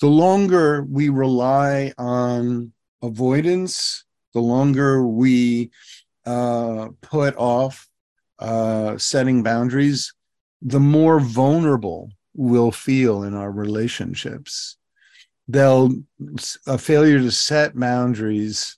The 0.00 0.08
longer 0.08 0.82
we 0.82 1.08
rely 1.08 1.92
on 1.98 2.72
avoidance 3.02 4.04
the 4.36 4.42
longer 4.42 5.06
we 5.06 5.70
uh, 6.26 6.88
put 7.00 7.34
off 7.36 7.88
uh, 8.38 8.98
setting 8.98 9.42
boundaries 9.42 10.12
the 10.62 10.80
more 10.80 11.20
vulnerable 11.20 12.10
we'll 12.34 12.72
feel 12.72 13.22
in 13.22 13.34
our 13.34 13.50
relationships. 13.50 14.76
They'll 15.48 15.90
a 16.66 16.76
failure 16.76 17.18
to 17.20 17.30
set 17.30 17.78
boundaries 17.78 18.76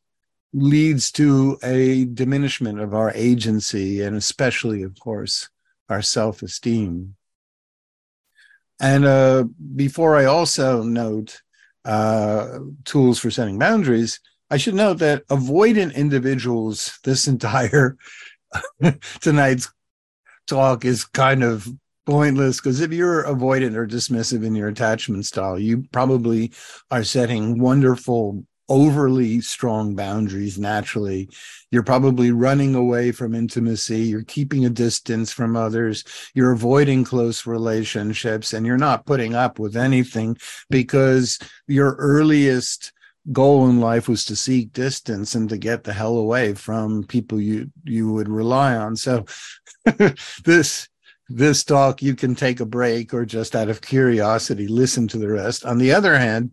leads 0.52 1.10
to 1.12 1.58
a 1.62 2.04
diminishment 2.06 2.80
of 2.80 2.94
our 2.94 3.12
agency 3.14 4.02
and 4.02 4.16
especially 4.16 4.82
of 4.82 4.98
course 4.98 5.48
our 5.88 6.02
self-esteem. 6.02 7.14
And 8.80 9.04
uh, 9.04 9.44
before 9.74 10.16
i 10.16 10.26
also 10.26 10.82
note 10.82 11.42
uh, 11.84 12.58
tools 12.84 13.18
for 13.18 13.30
setting 13.30 13.58
boundaries 13.58 14.20
i 14.50 14.56
should 14.56 14.74
note 14.74 14.98
that 14.98 15.26
avoidant 15.28 15.94
individuals 15.94 16.98
this 17.04 17.26
entire 17.34 17.96
tonight's 19.20 19.70
talk 20.48 20.84
is 20.84 21.04
kind 21.04 21.44
of 21.44 21.68
pointless 22.06 22.56
because 22.56 22.80
if 22.80 22.90
you're 22.92 23.24
avoidant 23.24 23.76
or 23.76 23.86
dismissive 23.86 24.44
in 24.44 24.54
your 24.54 24.68
attachment 24.68 25.26
style, 25.26 25.58
you 25.58 25.84
probably 25.92 26.52
are 26.90 27.04
setting 27.04 27.60
wonderful, 27.60 28.44
overly 28.68 29.42
strong 29.42 29.94
boundaries 29.94 30.58
naturally. 30.58 31.28
You're 31.70 31.82
probably 31.82 32.30
running 32.30 32.74
away 32.74 33.12
from 33.12 33.34
intimacy. 33.34 34.00
You're 34.00 34.24
keeping 34.24 34.64
a 34.64 34.70
distance 34.70 35.30
from 35.32 35.54
others. 35.54 36.02
You're 36.34 36.52
avoiding 36.52 37.04
close 37.04 37.46
relationships 37.46 38.54
and 38.54 38.64
you're 38.64 38.78
not 38.78 39.04
putting 39.04 39.34
up 39.34 39.58
with 39.58 39.76
anything 39.76 40.38
because 40.70 41.38
your 41.66 41.94
earliest 41.96 42.92
goal 43.32 43.68
in 43.68 43.80
life 43.80 44.08
was 44.08 44.24
to 44.26 44.36
seek 44.36 44.72
distance 44.72 45.34
and 45.34 45.48
to 45.48 45.58
get 45.58 45.84
the 45.84 45.92
hell 45.92 46.16
away 46.16 46.54
from 46.54 47.04
people 47.04 47.40
you 47.40 47.70
you 47.84 48.12
would 48.12 48.28
rely 48.28 48.76
on. 48.76 48.96
So 48.96 49.24
this 50.44 50.88
this 51.28 51.64
talk 51.64 52.00
you 52.02 52.14
can 52.14 52.34
take 52.34 52.60
a 52.60 52.66
break 52.66 53.12
or 53.12 53.26
just 53.26 53.54
out 53.54 53.68
of 53.68 53.82
curiosity 53.82 54.66
listen 54.66 55.08
to 55.08 55.18
the 55.18 55.28
rest. 55.28 55.64
On 55.64 55.78
the 55.78 55.92
other 55.92 56.18
hand 56.18 56.52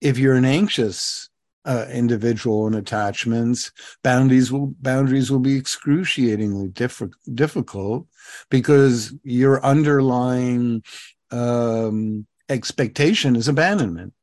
if 0.00 0.18
you're 0.18 0.34
an 0.34 0.44
anxious 0.44 1.28
uh, 1.64 1.86
individual 1.92 2.66
and 2.66 2.76
attachments 2.76 3.72
boundaries 4.02 4.50
will 4.50 4.74
boundaries 4.80 5.30
will 5.30 5.40
be 5.40 5.56
excruciatingly 5.56 6.68
diff- 6.68 7.02
difficult 7.34 8.06
because 8.48 9.12
your 9.22 9.62
underlying 9.64 10.82
um, 11.30 12.26
expectation 12.48 13.36
is 13.36 13.48
abandonment 13.48 14.14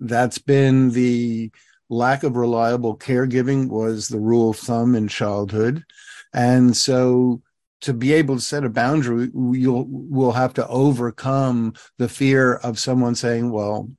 that's 0.00 0.38
been 0.38 0.90
the 0.90 1.50
lack 1.88 2.22
of 2.22 2.36
reliable 2.36 2.96
caregiving 2.96 3.68
was 3.68 4.08
the 4.08 4.18
rule 4.18 4.50
of 4.50 4.56
thumb 4.56 4.94
in 4.94 5.08
childhood. 5.08 5.84
And 6.32 6.76
so 6.76 7.42
to 7.82 7.92
be 7.92 8.12
able 8.12 8.36
to 8.36 8.40
set 8.40 8.64
a 8.64 8.68
boundary 8.68 9.30
you'll 9.34 9.86
will 9.88 10.32
have 10.32 10.54
to 10.54 10.68
overcome 10.68 11.74
the 11.98 12.08
fear 12.08 12.56
of 12.56 12.78
someone 12.78 13.14
saying 13.14 13.50
well 13.50 13.90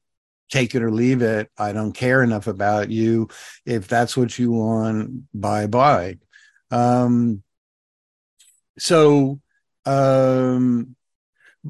take 0.51 0.75
it 0.75 0.83
or 0.83 0.91
leave 0.91 1.21
it. 1.21 1.49
I 1.57 1.71
don't 1.71 1.93
care 1.93 2.21
enough 2.21 2.47
about 2.47 2.89
you. 2.89 3.29
If 3.65 3.87
that's 3.87 4.15
what 4.17 4.37
you 4.37 4.51
want 4.51 5.23
bye 5.33 5.67
bye 5.67 6.17
um 6.71 7.43
so 8.77 9.39
um 9.85 10.95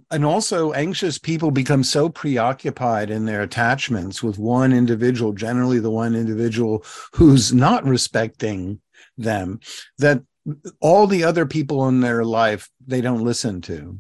and 0.09 0.25
also 0.25 0.71
anxious 0.71 1.17
people 1.17 1.51
become 1.51 1.83
so 1.83 2.07
preoccupied 2.07 3.09
in 3.09 3.25
their 3.25 3.41
attachments 3.41 4.23
with 4.23 4.39
one 4.39 4.71
individual 4.71 5.33
generally 5.33 5.79
the 5.79 5.91
one 5.91 6.15
individual 6.15 6.83
who's 7.13 7.53
not 7.53 7.83
respecting 7.83 8.79
them 9.17 9.59
that 9.97 10.21
all 10.79 11.07
the 11.07 11.23
other 11.23 11.45
people 11.45 11.87
in 11.87 11.99
their 11.99 12.23
life 12.23 12.69
they 12.85 13.01
don't 13.01 13.23
listen 13.23 13.61
to. 13.61 13.99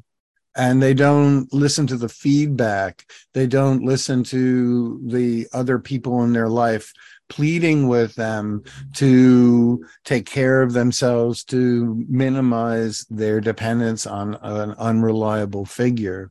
And 0.53 0.81
they 0.81 0.93
don't 0.93 1.51
listen 1.53 1.87
to 1.87 1.95
the 1.95 2.09
feedback. 2.09 3.05
They 3.33 3.47
don't 3.47 3.83
listen 3.85 4.23
to 4.25 4.99
the 5.05 5.47
other 5.53 5.79
people 5.79 6.23
in 6.25 6.33
their 6.33 6.49
life 6.49 6.91
pleading 7.31 7.87
with 7.87 8.13
them 8.15 8.61
to 8.93 9.83
take 10.03 10.25
care 10.25 10.61
of 10.61 10.73
themselves 10.73 11.45
to 11.45 12.05
minimize 12.09 13.05
their 13.09 13.39
dependence 13.39 14.05
on 14.05 14.35
an 14.41 14.71
unreliable 14.71 15.65
figure. 15.65 16.29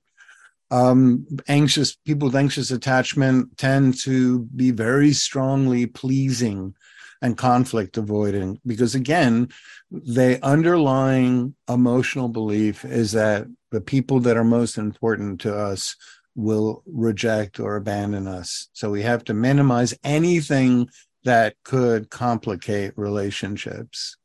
Um, 0.71 1.27
anxious 1.49 1.97
people 1.97 2.29
with 2.29 2.37
anxious 2.37 2.71
attachment 2.71 3.57
tend 3.57 3.99
to 4.03 4.41
be 4.55 4.73
very 4.73 5.13
strongly 5.15 5.87
pleasing 5.87 6.75
and 7.23 7.37
conflict 7.37 7.97
avoiding 7.97 8.61
because 8.67 8.95
again 8.95 9.49
the 9.91 10.39
underlying 10.43 11.55
emotional 11.69 12.29
belief 12.29 12.85
is 12.85 13.13
that 13.13 13.47
the 13.71 13.81
people 13.81 14.21
that 14.21 14.37
are 14.37 14.45
most 14.45 14.79
important 14.79 15.41
to 15.41 15.55
us 15.55 15.97
will 16.35 16.83
reject 16.87 17.61
or 17.61 17.77
abandon 17.77 18.27
us. 18.27 18.69
So 18.73 18.91
we 18.91 19.03
have 19.03 19.25
to 19.25 19.35
minimize 19.35 19.95
anything 20.05 20.89
that 21.25 21.57
could 21.65 22.11
complicate 22.11 22.93
relationships. 22.97 24.17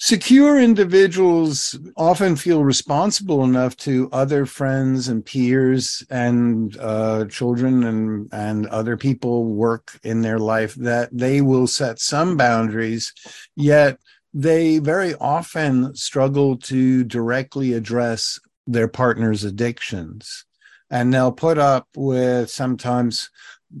Secure 0.00 0.60
individuals 0.60 1.76
often 1.96 2.36
feel 2.36 2.62
responsible 2.62 3.42
enough 3.42 3.76
to 3.78 4.08
other 4.12 4.46
friends 4.46 5.08
and 5.08 5.26
peers 5.26 6.04
and 6.08 6.76
uh, 6.78 7.24
children 7.24 7.82
and 7.82 8.28
and 8.32 8.68
other 8.68 8.96
people 8.96 9.44
work 9.44 9.98
in 10.04 10.20
their 10.20 10.38
life 10.38 10.76
that 10.76 11.08
they 11.12 11.40
will 11.40 11.66
set 11.66 11.98
some 11.98 12.36
boundaries 12.36 13.12
yet 13.56 13.98
they 14.32 14.78
very 14.78 15.14
often 15.16 15.92
struggle 15.96 16.56
to 16.56 17.02
directly 17.02 17.72
address 17.72 18.38
their 18.68 18.86
partner's 18.86 19.42
addictions 19.42 20.44
and 20.90 21.12
they'll 21.12 21.32
put 21.32 21.58
up 21.58 21.88
with 21.96 22.50
sometimes 22.50 23.30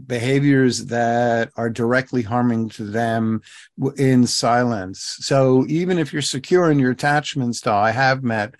behaviors 0.06 0.86
that 0.86 1.50
are 1.56 1.70
directly 1.70 2.22
harming 2.22 2.68
to 2.68 2.84
them 2.84 3.40
in 3.96 4.26
silence. 4.26 5.16
So 5.20 5.64
even 5.68 5.98
if 5.98 6.12
you're 6.12 6.22
secure 6.22 6.70
in 6.70 6.78
your 6.78 6.90
attachment 6.90 7.56
style, 7.56 7.82
I 7.82 7.90
have 7.92 8.22
met 8.22 8.54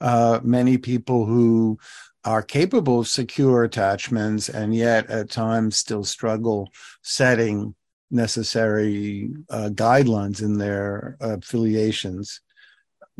uh, 0.00 0.40
many 0.42 0.76
people 0.76 1.24
who 1.24 1.78
are 2.24 2.42
capable 2.42 3.00
of 3.00 3.08
secure 3.08 3.64
attachments 3.64 4.48
and 4.48 4.74
yet 4.74 5.08
at 5.10 5.30
times 5.30 5.76
still 5.76 6.04
struggle 6.04 6.70
setting 7.02 7.74
necessary 8.10 9.30
uh, 9.50 9.70
guidelines 9.72 10.42
in 10.42 10.58
their 10.58 11.16
affiliations. 11.20 12.40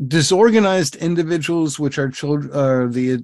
Disorganized 0.07 0.95
individuals, 0.95 1.79
which 1.79 1.97
are 1.97 2.09
children, 2.09 2.53
are 2.53 2.87
the 2.87 3.23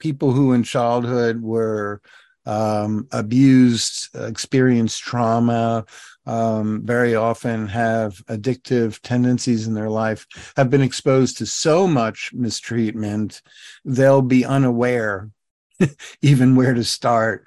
people 0.00 0.32
who 0.32 0.52
in 0.52 0.64
childhood 0.64 1.40
were 1.40 2.00
um, 2.46 3.06
abused, 3.12 4.08
experienced 4.16 5.02
trauma, 5.02 5.84
um, 6.26 6.82
very 6.84 7.14
often 7.14 7.68
have 7.68 8.14
addictive 8.26 8.98
tendencies 9.02 9.66
in 9.66 9.74
their 9.74 9.90
life, 9.90 10.26
have 10.56 10.70
been 10.70 10.82
exposed 10.82 11.38
to 11.38 11.46
so 11.46 11.86
much 11.86 12.32
mistreatment, 12.32 13.42
they'll 13.84 14.22
be 14.22 14.44
unaware 14.44 15.30
even 16.22 16.56
where 16.56 16.74
to 16.74 16.84
start. 16.84 17.46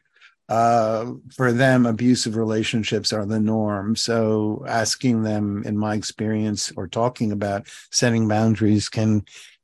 Uh, 0.50 1.14
for 1.36 1.52
them, 1.52 1.86
abusive 1.86 2.36
relationships 2.36 3.14
are 3.14 3.26
the 3.26 3.40
norm. 3.40 3.96
So, 3.96 4.64
asking 4.68 5.24
them, 5.24 5.64
in 5.66 5.78
my 5.78 5.96
experience, 5.96 6.72
or 6.76 6.88
talking 6.88 7.32
about 7.32 7.68
setting 7.92 8.28
boundaries 8.28 8.90
can 8.90 9.24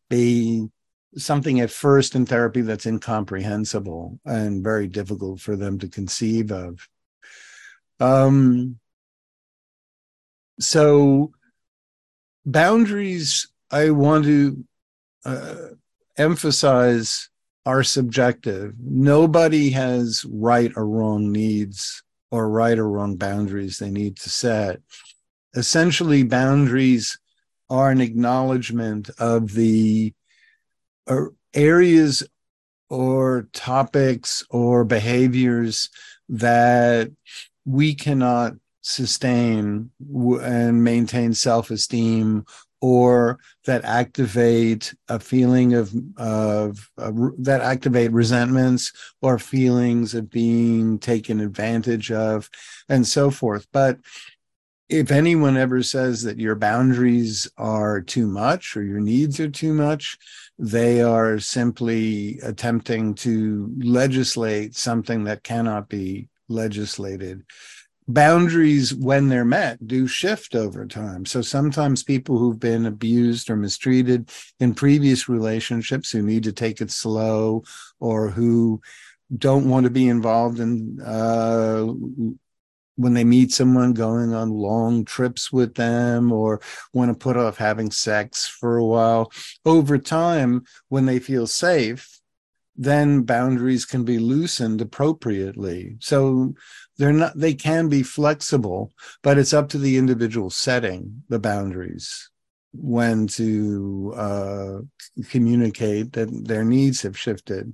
be 0.09 0.69
something 1.17 1.59
at 1.59 1.71
first 1.71 2.15
in 2.15 2.25
therapy 2.25 2.61
that's 2.61 2.85
incomprehensible 2.85 4.19
and 4.25 4.63
very 4.63 4.87
difficult 4.87 5.39
for 5.39 5.55
them 5.55 5.79
to 5.79 5.87
conceive 5.87 6.51
of. 6.51 6.87
Um, 7.99 8.79
so, 10.59 11.31
boundaries, 12.45 13.47
I 13.71 13.89
want 13.91 14.25
to 14.25 14.63
uh, 15.25 15.55
emphasize, 16.17 17.29
are 17.65 17.83
subjective. 17.83 18.73
Nobody 18.79 19.71
has 19.71 20.25
right 20.29 20.71
or 20.75 20.87
wrong 20.87 21.31
needs 21.31 22.03
or 22.31 22.49
right 22.49 22.77
or 22.77 22.89
wrong 22.89 23.15
boundaries 23.15 23.79
they 23.79 23.91
need 23.91 24.17
to 24.17 24.29
set. 24.29 24.79
Essentially, 25.55 26.23
boundaries 26.23 27.19
are 27.69 27.91
an 27.91 28.01
acknowledgement 28.01 29.09
of 29.19 29.53
the 29.53 30.13
areas 31.53 32.23
or 32.89 33.47
topics 33.53 34.43
or 34.49 34.83
behaviors 34.83 35.89
that 36.27 37.11
we 37.65 37.93
cannot 37.93 38.53
sustain 38.81 39.91
and 40.41 40.83
maintain 40.83 41.33
self-esteem 41.33 42.45
or 42.81 43.37
that 43.65 43.83
activate 43.83 44.93
a 45.09 45.19
feeling 45.19 45.73
of 45.73 45.93
of 46.17 46.89
uh, 46.97 47.11
that 47.37 47.61
activate 47.61 48.11
resentments 48.11 48.91
or 49.21 49.37
feelings 49.37 50.13
of 50.13 50.29
being 50.29 50.97
taken 50.97 51.41
advantage 51.41 52.11
of 52.11 52.49
and 52.87 53.05
so 53.05 53.29
forth? 53.29 53.67
But 53.73 53.97
if 54.89 55.11
anyone 55.11 55.55
ever 55.55 55.83
says 55.83 56.23
that 56.23 56.39
your 56.39 56.55
boundaries 56.55 57.47
are 57.57 58.01
too 58.01 58.25
much 58.25 58.75
or 58.75 58.83
your 58.83 58.99
needs 58.99 59.39
are 59.39 59.49
too 59.49 59.73
much, 59.73 60.17
they 60.57 61.01
are 61.01 61.39
simply 61.39 62.39
attempting 62.41 63.13
to 63.13 63.71
legislate 63.77 64.75
something 64.75 65.25
that 65.25 65.43
cannot 65.43 65.89
be 65.89 66.27
legislated. 66.47 67.43
Boundaries, 68.07 68.91
when 68.95 69.29
they're 69.29 69.45
met, 69.45 69.85
do 69.87 70.07
shift 70.07 70.55
over 70.55 70.87
time. 70.87 71.23
So 71.23 71.43
sometimes 71.43 72.01
people 72.01 72.39
who've 72.39 72.59
been 72.59 72.87
abused 72.87 73.51
or 73.51 73.55
mistreated 73.55 74.31
in 74.59 74.73
previous 74.73 75.29
relationships 75.29 76.09
who 76.09 76.23
need 76.23 76.43
to 76.45 76.51
take 76.51 76.81
it 76.81 76.89
slow 76.89 77.63
or 77.99 78.29
who 78.29 78.81
don't 79.37 79.69
want 79.69 79.83
to 79.83 79.91
be 79.91 80.07
involved 80.07 80.59
in 80.59 80.99
uh, 81.05 81.85
when 82.99 83.13
they 83.13 83.23
meet 83.23 83.49
someone 83.49 83.93
going 83.93 84.33
on 84.33 84.49
long 84.49 85.05
trips 85.05 85.53
with 85.53 85.75
them 85.75 86.33
or 86.33 86.59
want 86.93 87.09
to 87.09 87.17
put 87.17 87.37
off 87.37 87.57
having 87.57 87.89
sex 87.89 88.45
for 88.45 88.75
a 88.75 88.85
while. 88.85 89.31
Over 89.65 89.97
time 89.97 90.65
when 90.89 91.05
they 91.05 91.19
feel 91.19 91.47
safe 91.47 92.19
then 92.81 93.23
boundaries 93.23 93.85
can 93.85 94.05
be 94.05 94.17
loosened 94.17 94.79
appropriately. 94.79 95.97
So 95.99 96.53
they're 96.97 97.11
not 97.11 97.37
they 97.37 97.53
can 97.53 97.87
be 97.87 98.03
flexible 98.03 98.91
but 99.23 99.37
it's 99.37 99.53
up 99.53 99.69
to 99.69 99.77
the 99.77 99.97
individual 99.97 100.49
setting 100.49 101.23
the 101.29 101.39
boundaries 101.39 102.29
when 102.73 103.27
to 103.27 104.13
uh, 104.15 104.77
communicate 105.29 106.13
that 106.13 106.29
their 106.47 106.65
needs 106.65 107.01
have 107.01 107.17
shifted. 107.17 107.73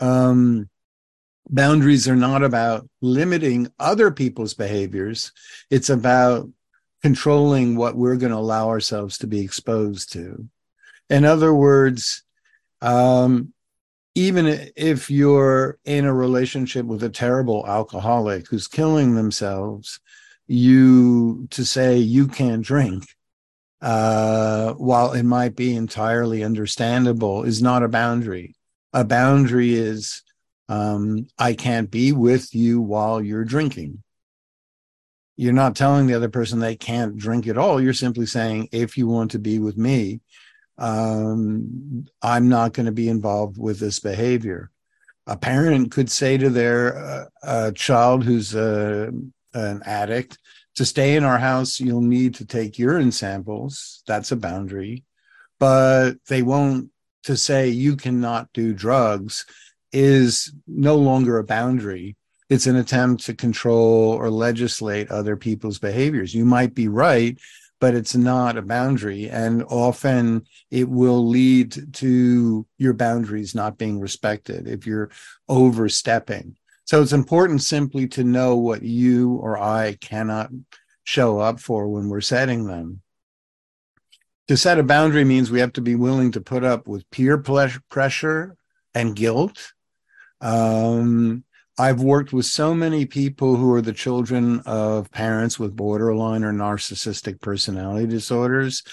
Um, 0.00 0.68
boundaries 1.48 2.08
are 2.08 2.16
not 2.16 2.42
about 2.42 2.88
limiting 3.00 3.70
other 3.78 4.10
people's 4.10 4.54
behaviors. 4.54 5.32
It's 5.70 5.90
about 5.90 6.48
controlling 7.02 7.76
what 7.76 7.96
we're 7.96 8.16
going 8.16 8.32
to 8.32 8.38
allow 8.38 8.68
ourselves 8.68 9.18
to 9.18 9.26
be 9.26 9.40
exposed 9.40 10.12
to. 10.12 10.48
In 11.10 11.24
other 11.24 11.52
words, 11.52 12.22
um, 12.80 13.52
even 14.14 14.70
if 14.76 15.10
you're 15.10 15.78
in 15.84 16.04
a 16.04 16.14
relationship 16.14 16.86
with 16.86 17.02
a 17.02 17.08
terrible 17.08 17.66
alcoholic 17.66 18.48
who's 18.48 18.68
killing 18.68 19.14
themselves, 19.14 20.00
you 20.46 21.46
to 21.50 21.64
say 21.64 21.98
you 21.98 22.28
can't 22.28 22.64
drink, 22.64 23.04
uh, 23.82 24.72
while 24.74 25.12
it 25.12 25.24
might 25.24 25.56
be 25.56 25.74
entirely 25.74 26.44
understandable, 26.44 27.44
is 27.44 27.60
not 27.62 27.82
a 27.82 27.88
boundary. 27.88 28.54
A 28.92 29.04
boundary 29.04 29.74
is 29.74 30.22
um, 30.68 31.26
I 31.38 31.54
can't 31.54 31.90
be 31.90 32.12
with 32.12 32.54
you 32.54 32.80
while 32.80 33.20
you're 33.22 33.44
drinking. 33.44 34.02
You're 35.36 35.52
not 35.52 35.76
telling 35.76 36.06
the 36.06 36.14
other 36.14 36.28
person 36.28 36.60
they 36.60 36.76
can't 36.76 37.16
drink 37.16 37.46
at 37.48 37.58
all. 37.58 37.80
You're 37.80 37.92
simply 37.92 38.26
saying, 38.26 38.68
if 38.72 38.96
you 38.96 39.08
want 39.08 39.32
to 39.32 39.38
be 39.38 39.58
with 39.58 39.76
me, 39.76 40.20
um, 40.78 42.06
I'm 42.22 42.48
not 42.48 42.72
going 42.72 42.86
to 42.86 42.92
be 42.92 43.08
involved 43.08 43.58
with 43.58 43.78
this 43.78 43.98
behavior. 43.98 44.70
A 45.26 45.36
parent 45.36 45.90
could 45.90 46.10
say 46.10 46.36
to 46.36 46.50
their 46.50 47.28
uh, 47.42 47.72
child 47.72 48.24
who's 48.24 48.54
a, 48.54 49.10
an 49.54 49.82
addict, 49.84 50.38
to 50.76 50.84
stay 50.84 51.16
in 51.16 51.24
our 51.24 51.38
house, 51.38 51.78
you'll 51.78 52.00
need 52.00 52.34
to 52.36 52.44
take 52.44 52.78
urine 52.78 53.12
samples. 53.12 54.02
That's 54.06 54.32
a 54.32 54.36
boundary. 54.36 55.04
But 55.60 56.14
they 56.28 56.42
won't 56.42 56.90
to 57.24 57.36
say 57.36 57.68
you 57.68 57.96
cannot 57.96 58.52
do 58.52 58.74
drugs 58.74 59.46
is 59.94 60.52
no 60.66 60.96
longer 60.96 61.38
a 61.38 61.44
boundary. 61.44 62.16
It's 62.50 62.66
an 62.66 62.76
attempt 62.76 63.24
to 63.26 63.34
control 63.34 64.10
or 64.10 64.28
legislate 64.28 65.10
other 65.10 65.36
people's 65.36 65.78
behaviors. 65.78 66.34
You 66.34 66.44
might 66.44 66.74
be 66.74 66.88
right, 66.88 67.38
but 67.80 67.94
it's 67.94 68.14
not 68.14 68.58
a 68.58 68.62
boundary. 68.62 69.30
And 69.30 69.62
often 69.64 70.46
it 70.70 70.88
will 70.88 71.26
lead 71.26 71.94
to 71.94 72.66
your 72.76 72.92
boundaries 72.92 73.54
not 73.54 73.78
being 73.78 74.00
respected 74.00 74.68
if 74.68 74.86
you're 74.86 75.10
overstepping. 75.48 76.56
So 76.86 77.00
it's 77.00 77.12
important 77.12 77.62
simply 77.62 78.08
to 78.08 78.24
know 78.24 78.56
what 78.56 78.82
you 78.82 79.34
or 79.34 79.58
I 79.58 79.96
cannot 80.00 80.50
show 81.04 81.38
up 81.38 81.60
for 81.60 81.88
when 81.88 82.08
we're 82.08 82.20
setting 82.20 82.66
them. 82.66 83.00
To 84.48 84.56
set 84.56 84.78
a 84.78 84.82
boundary 84.82 85.24
means 85.24 85.50
we 85.50 85.60
have 85.60 85.72
to 85.74 85.80
be 85.80 85.94
willing 85.94 86.32
to 86.32 86.40
put 86.40 86.64
up 86.64 86.86
with 86.86 87.08
peer 87.10 87.38
pressure 87.38 88.56
and 88.94 89.16
guilt 89.16 89.72
um, 90.44 91.42
I've 91.78 92.02
worked 92.02 92.32
with 92.32 92.46
so 92.46 92.74
many 92.74 93.04
people 93.06 93.56
who 93.56 93.72
are 93.72 93.82
the 93.82 93.92
children 93.92 94.60
of 94.60 95.10
parents 95.10 95.58
with 95.58 95.74
borderline 95.74 96.44
or 96.44 96.52
narcissistic 96.52 97.40
personality 97.40 98.06
disorders. 98.06 98.84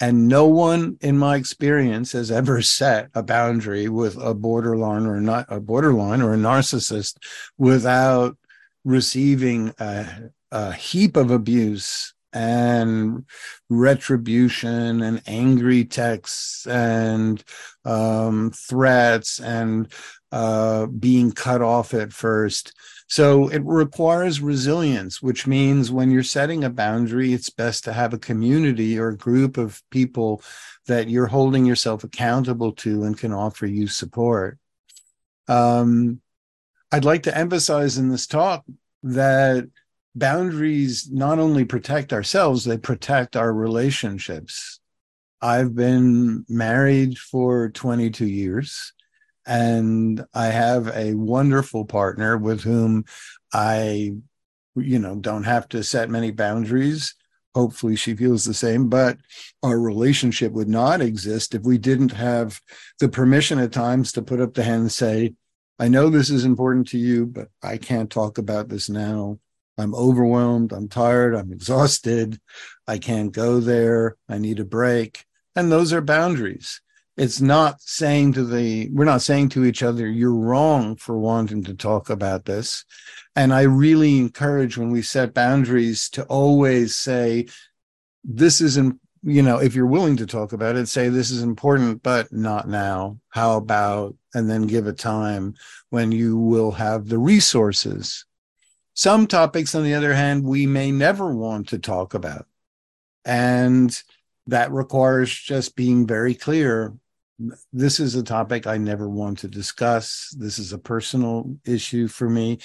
And 0.00 0.26
no 0.28 0.46
one 0.46 0.96
in 1.00 1.18
my 1.18 1.36
experience 1.36 2.12
has 2.12 2.30
ever 2.30 2.62
set 2.80 3.10
a 3.14 3.22
boundary 3.22 3.88
with 3.88 4.16
a 4.16 4.34
borderline 4.34 5.06
or 5.06 5.20
not 5.20 5.46
a 5.48 5.60
borderline 5.60 6.22
or 6.22 6.32
a 6.32 6.38
narcissist 6.38 7.16
without 7.58 8.38
receiving 8.84 9.74
a, 9.78 10.30
a 10.50 10.72
heap 10.72 11.16
of 11.16 11.30
abuse 11.30 12.14
and 12.32 13.24
retribution 13.70 15.02
and 15.02 15.22
angry 15.26 15.84
texts 15.84 16.66
and 16.66 17.44
um, 17.84 18.50
threats 18.50 19.38
and 19.40 19.92
uh, 20.34 20.86
being 20.86 21.30
cut 21.30 21.62
off 21.62 21.94
at 21.94 22.12
first. 22.12 22.72
So 23.06 23.46
it 23.50 23.62
requires 23.64 24.40
resilience, 24.40 25.22
which 25.22 25.46
means 25.46 25.92
when 25.92 26.10
you're 26.10 26.24
setting 26.24 26.64
a 26.64 26.70
boundary, 26.70 27.32
it's 27.32 27.50
best 27.50 27.84
to 27.84 27.92
have 27.92 28.12
a 28.12 28.18
community 28.18 28.98
or 28.98 29.10
a 29.10 29.16
group 29.16 29.58
of 29.58 29.80
people 29.92 30.42
that 30.88 31.08
you're 31.08 31.28
holding 31.28 31.64
yourself 31.64 32.02
accountable 32.02 32.72
to 32.72 33.04
and 33.04 33.16
can 33.16 33.32
offer 33.32 33.64
you 33.64 33.86
support. 33.86 34.58
Um, 35.46 36.20
I'd 36.90 37.04
like 37.04 37.22
to 37.24 37.38
emphasize 37.38 37.96
in 37.96 38.08
this 38.08 38.26
talk 38.26 38.64
that 39.04 39.68
boundaries 40.16 41.08
not 41.12 41.38
only 41.38 41.64
protect 41.64 42.12
ourselves, 42.12 42.64
they 42.64 42.76
protect 42.76 43.36
our 43.36 43.52
relationships. 43.52 44.80
I've 45.40 45.76
been 45.76 46.44
married 46.48 47.18
for 47.18 47.68
22 47.68 48.26
years 48.26 48.94
and 49.46 50.24
I 50.32 50.46
have 50.46 50.88
a 50.88 51.14
wonderful 51.14 51.84
partner 51.84 52.36
with 52.36 52.62
whom 52.62 53.04
I, 53.52 54.14
you 54.74 54.98
know, 54.98 55.16
don't 55.16 55.44
have 55.44 55.68
to 55.70 55.82
set 55.84 56.10
many 56.10 56.30
boundaries. 56.30 57.14
Hopefully, 57.54 57.94
she 57.94 58.16
feels 58.16 58.44
the 58.44 58.54
same, 58.54 58.88
but 58.88 59.18
our 59.62 59.78
relationship 59.78 60.52
would 60.52 60.68
not 60.68 61.00
exist 61.00 61.54
if 61.54 61.62
we 61.62 61.78
didn't 61.78 62.12
have 62.12 62.60
the 62.98 63.08
permission 63.08 63.58
at 63.60 63.72
times 63.72 64.12
to 64.12 64.22
put 64.22 64.40
up 64.40 64.54
the 64.54 64.64
hand 64.64 64.82
and 64.82 64.92
say, 64.92 65.34
I 65.78 65.88
know 65.88 66.08
this 66.08 66.30
is 66.30 66.44
important 66.44 66.88
to 66.88 66.98
you, 66.98 67.26
but 67.26 67.48
I 67.62 67.76
can't 67.78 68.10
talk 68.10 68.38
about 68.38 68.68
this 68.68 68.88
now. 68.88 69.38
I'm 69.76 69.94
overwhelmed. 69.94 70.72
I'm 70.72 70.88
tired. 70.88 71.34
I'm 71.34 71.52
exhausted. 71.52 72.40
I 72.86 72.98
can't 72.98 73.32
go 73.32 73.60
there. 73.60 74.16
I 74.28 74.38
need 74.38 74.60
a 74.60 74.64
break. 74.64 75.24
And 75.56 75.70
those 75.70 75.92
are 75.92 76.00
boundaries 76.00 76.80
it's 77.16 77.40
not 77.40 77.80
saying 77.80 78.32
to 78.32 78.44
the 78.44 78.88
we're 78.90 79.04
not 79.04 79.22
saying 79.22 79.48
to 79.50 79.64
each 79.64 79.82
other 79.82 80.06
you're 80.06 80.34
wrong 80.34 80.96
for 80.96 81.18
wanting 81.18 81.62
to 81.64 81.74
talk 81.74 82.10
about 82.10 82.44
this. 82.44 82.84
And 83.36 83.52
i 83.52 83.62
really 83.62 84.18
encourage 84.18 84.76
when 84.76 84.90
we 84.90 85.02
set 85.02 85.34
boundaries 85.34 86.08
to 86.10 86.24
always 86.24 86.94
say 86.96 87.46
this 88.24 88.60
isn't 88.60 88.98
you 89.22 89.42
know 89.42 89.58
if 89.58 89.74
you're 89.74 89.86
willing 89.86 90.16
to 90.16 90.26
talk 90.26 90.52
about 90.52 90.76
it 90.76 90.86
say 90.86 91.08
this 91.08 91.30
is 91.30 91.42
important 91.42 92.02
but 92.02 92.32
not 92.32 92.68
now. 92.68 93.18
How 93.28 93.56
about 93.56 94.16
and 94.34 94.50
then 94.50 94.66
give 94.66 94.86
a 94.86 94.92
time 94.92 95.54
when 95.90 96.10
you 96.10 96.36
will 96.36 96.72
have 96.72 97.08
the 97.08 97.18
resources. 97.18 98.24
Some 98.94 99.26
topics 99.26 99.74
on 99.74 99.84
the 99.84 99.94
other 99.94 100.14
hand 100.14 100.44
we 100.44 100.66
may 100.66 100.90
never 100.90 101.32
want 101.32 101.68
to 101.68 101.78
talk 101.78 102.14
about. 102.14 102.46
And 103.24 103.96
that 104.46 104.72
requires 104.72 105.32
just 105.32 105.74
being 105.74 106.06
very 106.06 106.34
clear 106.34 106.94
this 107.72 108.00
is 108.00 108.14
a 108.14 108.22
topic 108.22 108.66
I 108.66 108.76
never 108.76 109.08
want 109.08 109.38
to 109.38 109.48
discuss. 109.48 110.34
This 110.38 110.58
is 110.58 110.72
a 110.72 110.78
personal 110.78 111.56
issue 111.64 112.08
for 112.08 112.28
me. 112.28 112.58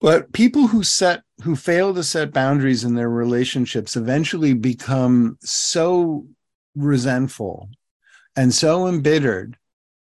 But 0.00 0.32
people 0.32 0.68
who 0.68 0.82
set 0.84 1.22
who 1.42 1.56
fail 1.56 1.94
to 1.94 2.04
set 2.04 2.32
boundaries 2.32 2.84
in 2.84 2.94
their 2.94 3.10
relationships 3.10 3.96
eventually 3.96 4.54
become 4.54 5.38
so 5.40 6.26
resentful 6.74 7.70
and 8.36 8.54
so 8.54 8.86
embittered 8.86 9.56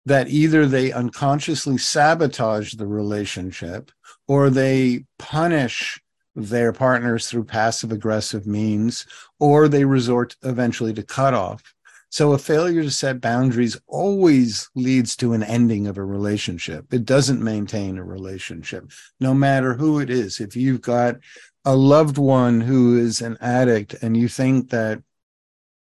that 0.07 0.29
either 0.29 0.66
they 0.66 0.92
unconsciously 0.92 1.79
sabotage 1.79 2.75
the 2.75 2.87
relationship 2.87 3.90
or 4.27 4.51
they 4.51 5.05
punish 5.18 6.01
their 6.35 6.73
partners 6.73 7.29
through 7.29 7.45
passive 7.45 7.92
aggressive 7.92 8.47
means 8.47 9.07
or 9.38 9.68
they 9.68 9.85
resort 9.85 10.37
eventually 10.42 10.95
to 10.95 11.03
cut 11.03 11.35
off 11.35 11.71
so 12.12 12.35
a 12.35 12.38
failure 12.38 12.83
to 12.83 12.90
set 12.90 13.22
boundaries 13.22 13.81
always 13.87 14.68
leads 14.75 15.16
to 15.16 15.33
an 15.33 15.42
ending 15.42 15.87
of 15.87 15.96
a 15.96 16.05
relationship. 16.05 16.92
It 16.92 17.07
doesn't 17.07 17.42
maintain 17.42 17.96
a 17.96 18.05
relationship, 18.05 18.92
no 19.18 19.33
matter 19.33 19.72
who 19.72 19.98
it 19.98 20.11
is. 20.11 20.38
If 20.38 20.55
you've 20.55 20.83
got 20.83 21.16
a 21.64 21.75
loved 21.75 22.18
one 22.18 22.61
who 22.61 22.98
is 22.98 23.22
an 23.22 23.38
addict 23.40 23.94
and 24.03 24.14
you 24.14 24.29
think 24.29 24.68
that 24.70 25.03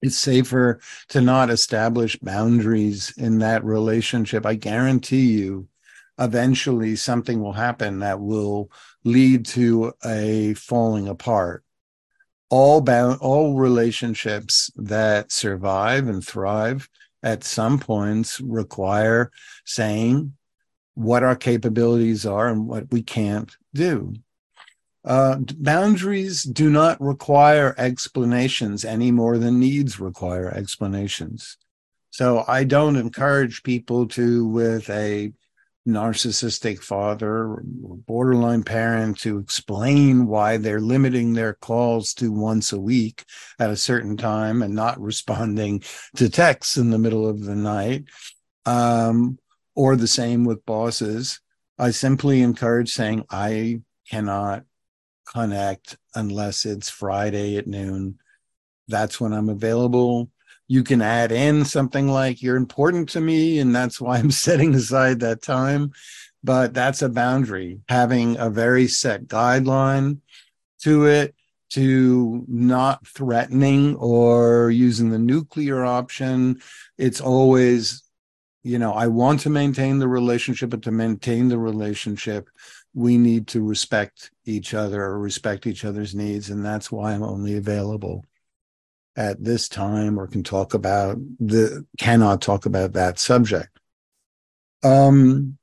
it's 0.01 0.17
safer 0.17 0.81
to 1.09 1.21
not 1.21 1.51
establish 1.51 2.17
boundaries 2.17 3.13
in 3.19 3.41
that 3.41 3.63
relationship, 3.63 4.47
I 4.47 4.55
guarantee 4.55 5.33
you 5.33 5.69
eventually 6.19 6.97
something 6.97 7.43
will 7.43 7.53
happen 7.53 7.99
that 7.99 8.19
will 8.19 8.71
lead 9.05 9.45
to 9.45 9.93
a 10.03 10.55
falling 10.55 11.07
apart 11.07 11.64
all 12.51 12.81
bound 12.81 13.19
all 13.21 13.55
relationships 13.55 14.71
that 14.77 15.33
survive 15.33 16.09
and 16.09 16.25
thrive 16.25 16.89
at 17.23 17.43
some 17.43 17.79
points 17.79 18.41
require 18.41 19.31
saying 19.65 20.35
what 20.95 21.23
our 21.23 21.35
capabilities 21.35 22.25
are 22.25 22.49
and 22.49 22.67
what 22.67 22.91
we 22.93 23.03
can't 23.03 23.57
do. 23.73 24.15
Uh, 25.05 25.37
boundaries 25.59 26.45
do 26.45 26.71
not 26.71 27.01
require 27.01 27.75
explanations 27.77 28.85
any 28.85 29.11
more 29.11 29.37
than 29.39 29.59
needs 29.59 30.01
require 30.01 30.51
explanations. 30.51 31.59
So 32.11 32.45
I 32.47 32.65
don't 32.65 32.97
encourage 32.97 33.63
people 33.65 34.07
to, 34.09 34.47
with 34.47 34.89
a 34.89 35.33
narcissistic 35.87 36.83
father 36.83 37.31
or 37.31 37.63
borderline 37.65 38.63
parent 38.63 39.19
to 39.19 39.39
explain 39.39 40.27
why 40.27 40.57
they're 40.57 40.81
limiting 40.81 41.35
their 41.35 41.53
calls 41.55 42.15
to 42.15 42.33
once 42.33 42.73
a 42.73 42.81
week 42.81 43.25
at 43.59 43.69
a 43.71 43.77
certain 43.77 44.17
time 44.17 44.63
and 44.63 44.75
not 44.75 44.99
responding 45.01 45.83
to 46.17 46.31
texts 46.31 46.79
in 46.79 46.91
the 46.91 46.99
middle 46.99 47.29
of 47.29 47.45
the 47.45 47.55
night 47.55 48.05
um, 48.65 49.39
or 49.75 49.95
the 49.95 50.07
same 50.07 50.45
with 50.45 50.65
bosses 50.65 51.41
I 51.79 51.91
simply 51.91 52.41
encourage 52.43 52.93
saying, 52.93 53.25
I 53.31 53.81
cannot 54.09 54.65
connect 55.27 55.97
unless 56.15 56.65
it's 56.65 56.89
Friday 56.89 57.57
at 57.57 57.67
noon. 57.67 58.19
That's 58.87 59.21
when 59.21 59.33
I'm 59.33 59.49
available. 59.49 60.31
You 60.67 60.83
can 60.83 61.03
add 61.03 61.33
in 61.33 61.65
something 61.65 62.09
like, 62.09 62.43
You're 62.43 62.57
important 62.57 63.09
to 63.11 63.21
me, 63.21 63.59
and 63.59 63.75
that's 63.75 64.01
why 64.01 64.19
I'm 64.19 64.31
setting 64.47 64.75
aside 64.75 65.21
that 65.21 65.43
time. 65.43 65.93
But 66.43 66.75
that's 66.75 67.01
a 67.01 67.09
boundary, 67.09 67.81
having 67.89 68.37
a 68.39 68.51
very 68.51 68.87
set 68.87 69.27
guideline 69.27 70.19
to 70.83 71.07
it, 71.07 71.35
to 71.71 72.45
not 72.47 73.07
threatening 73.07 73.97
or 73.97 74.71
using 74.71 75.11
the 75.11 75.19
nuclear 75.19 75.85
option. 75.85 76.61
It's 76.99 77.21
always, 77.21 78.03
you 78.63 78.79
know, 78.79 78.93
I 78.93 79.07
want 79.07 79.41
to 79.41 79.51
maintain 79.51 79.99
the 79.99 80.07
relationship, 80.07 80.71
but 80.71 80.83
to 80.83 80.91
maintain 80.91 81.49
the 81.49 81.59
relationship, 81.59 82.49
we 82.93 83.19
need 83.19 83.49
to 83.49 83.63
respect 83.63 84.31
each 84.45 84.75
other 84.75 85.03
or 85.03 85.19
respect 85.19 85.67
each 85.67 85.85
other's 85.85 86.15
needs. 86.15 86.51
And 86.51 86.65
that's 86.65 86.93
why 86.93 87.13
I'm 87.13 87.23
only 87.23 87.57
available 87.57 88.25
at 89.17 89.43
this 89.43 89.69
time 89.69 90.19
or 90.19 90.27
can 90.27 90.43
talk 90.43 90.75
about 90.75 91.17
the 91.39 91.87
cannot 91.99 92.43
talk 92.43 92.67
about 92.67 92.93
that 92.95 93.19
subject. 93.19 93.79
Um, 94.83 95.57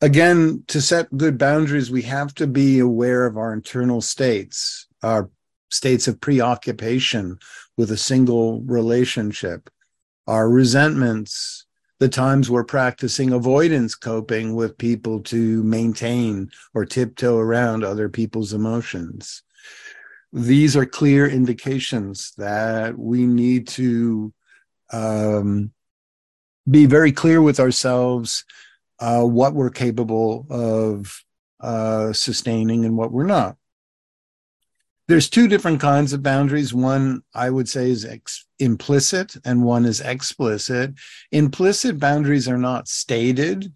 again, 0.00 0.64
to 0.68 0.80
set 0.80 1.16
good 1.16 1.38
boundaries, 1.38 1.90
we 1.90 2.02
have 2.02 2.34
to 2.34 2.46
be 2.46 2.78
aware 2.78 3.26
of 3.26 3.36
our 3.36 3.52
internal 3.52 4.00
states, 4.00 4.86
our 5.02 5.30
states 5.70 6.08
of 6.08 6.20
preoccupation 6.20 7.38
with 7.76 7.90
a 7.90 7.96
single 7.96 8.60
relationship, 8.62 9.70
our 10.26 10.48
resentments, 10.48 11.66
the 11.98 12.08
times 12.08 12.48
we're 12.48 12.64
practicing 12.64 13.32
avoidance 13.32 13.94
coping 13.94 14.54
with 14.54 14.78
people 14.78 15.20
to 15.20 15.62
maintain 15.64 16.50
or 16.74 16.84
tiptoe 16.84 17.38
around 17.38 17.82
other 17.82 18.08
people's 18.08 18.52
emotions. 18.52 19.42
These 20.32 20.76
are 20.76 20.86
clear 20.86 21.26
indications 21.26 22.32
that 22.36 22.98
we 22.98 23.26
need 23.26 23.68
to 23.68 24.32
um, 24.92 25.72
be 26.70 26.86
very 26.86 27.12
clear 27.12 27.40
with 27.40 27.60
ourselves 27.60 28.44
uh, 28.98 29.22
what 29.22 29.54
we're 29.54 29.70
capable 29.70 30.46
of 30.50 31.24
uh, 31.60 32.12
sustaining 32.12 32.84
and 32.84 32.96
what 32.96 33.12
we're 33.12 33.24
not. 33.24 33.56
There's 35.06 35.30
two 35.30 35.48
different 35.48 35.80
kinds 35.80 36.12
of 36.12 36.22
boundaries. 36.22 36.74
One 36.74 37.22
I 37.34 37.48
would 37.48 37.68
say 37.68 37.90
is 37.90 38.04
ex- 38.04 38.46
implicit, 38.58 39.36
and 39.46 39.62
one 39.62 39.86
is 39.86 40.02
explicit. 40.02 40.92
Implicit 41.32 41.98
boundaries 41.98 42.46
are 42.46 42.58
not 42.58 42.88
stated 42.88 43.72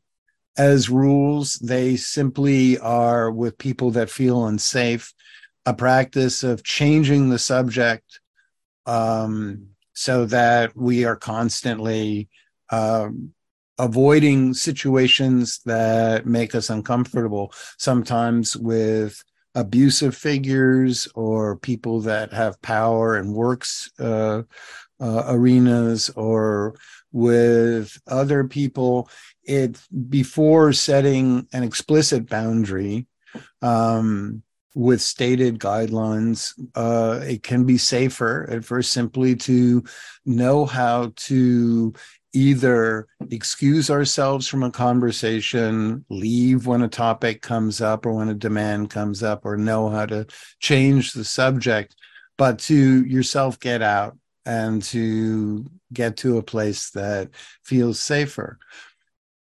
as 0.57 0.91
rules, 0.91 1.55
they 1.55 1.97
simply 1.97 2.79
are 2.79 3.31
with 3.31 3.59
people 3.59 3.91
that 3.93 4.11
feel 4.11 4.47
unsafe, 4.47 5.13
a 5.67 5.75
practice 5.75 6.43
of 6.43 6.65
changing 6.65 7.31
the 7.31 7.39
subject 7.39 8.21
um, 8.87 9.69
so 9.93 10.25
that 10.27 10.77
we 10.77 11.05
are 11.05 11.17
constantly 11.17 12.29
um, 12.71 13.33
avoiding 13.79 14.55
situations 14.55 15.61
that 15.65 16.27
make 16.27 16.55
us 16.55 16.71
uncomfortable, 16.71 17.53
sometimes 17.79 18.57
with 18.57 19.23
abusive 19.55 20.17
figures 20.17 21.07
or 21.15 21.57
people 21.57 22.01
that 22.01 22.33
have 22.33 22.61
power 22.63 23.17
and 23.17 23.35
works 23.35 23.91
uh, 23.99 24.43
uh, 25.01 25.25
arenas 25.29 26.11
or 26.11 26.75
with 27.13 28.01
other 28.07 28.45
people. 28.45 29.09
It 29.45 29.79
before 30.09 30.73
setting 30.73 31.49
an 31.53 31.63
explicit 31.63 32.29
boundary 32.29 33.07
um, 33.61 34.43
with 34.75 35.01
stated 35.01 35.59
guidelines 35.59 36.53
uh, 36.75 37.21
it 37.23 37.43
can 37.43 37.65
be 37.65 37.77
safer 37.77 38.49
at 38.51 38.65
first 38.65 38.93
simply 38.93 39.37
to 39.37 39.83
know 40.25 40.65
how 40.65 41.13
to 41.17 41.93
either 42.33 43.07
excuse 43.31 43.91
ourselves 43.91 44.49
from 44.49 44.63
a 44.63 44.71
conversation, 44.71 46.05
leave 46.09 46.67
when 46.67 46.83
a 46.83 46.89
topic 46.89 47.43
comes 47.43 47.81
up 47.81 48.07
or 48.07 48.15
when 48.15 48.29
a 48.29 48.35
demand 48.35 48.91
comes 48.91 49.23
up, 49.23 49.45
or 49.45 49.57
know 49.57 49.89
how 49.89 50.07
to 50.07 50.27
change 50.59 51.13
the 51.13 51.25
subject, 51.25 51.95
but 52.39 52.59
to 52.59 53.05
yourself 53.05 53.61
get 53.61 53.83
out 53.83 54.17
and 54.47 54.83
to 54.83 55.71
get 55.93 56.17
to 56.17 56.39
a 56.39 56.43
place 56.43 56.91
that 56.91 57.29
feels 57.63 58.01
safer. 58.01 58.59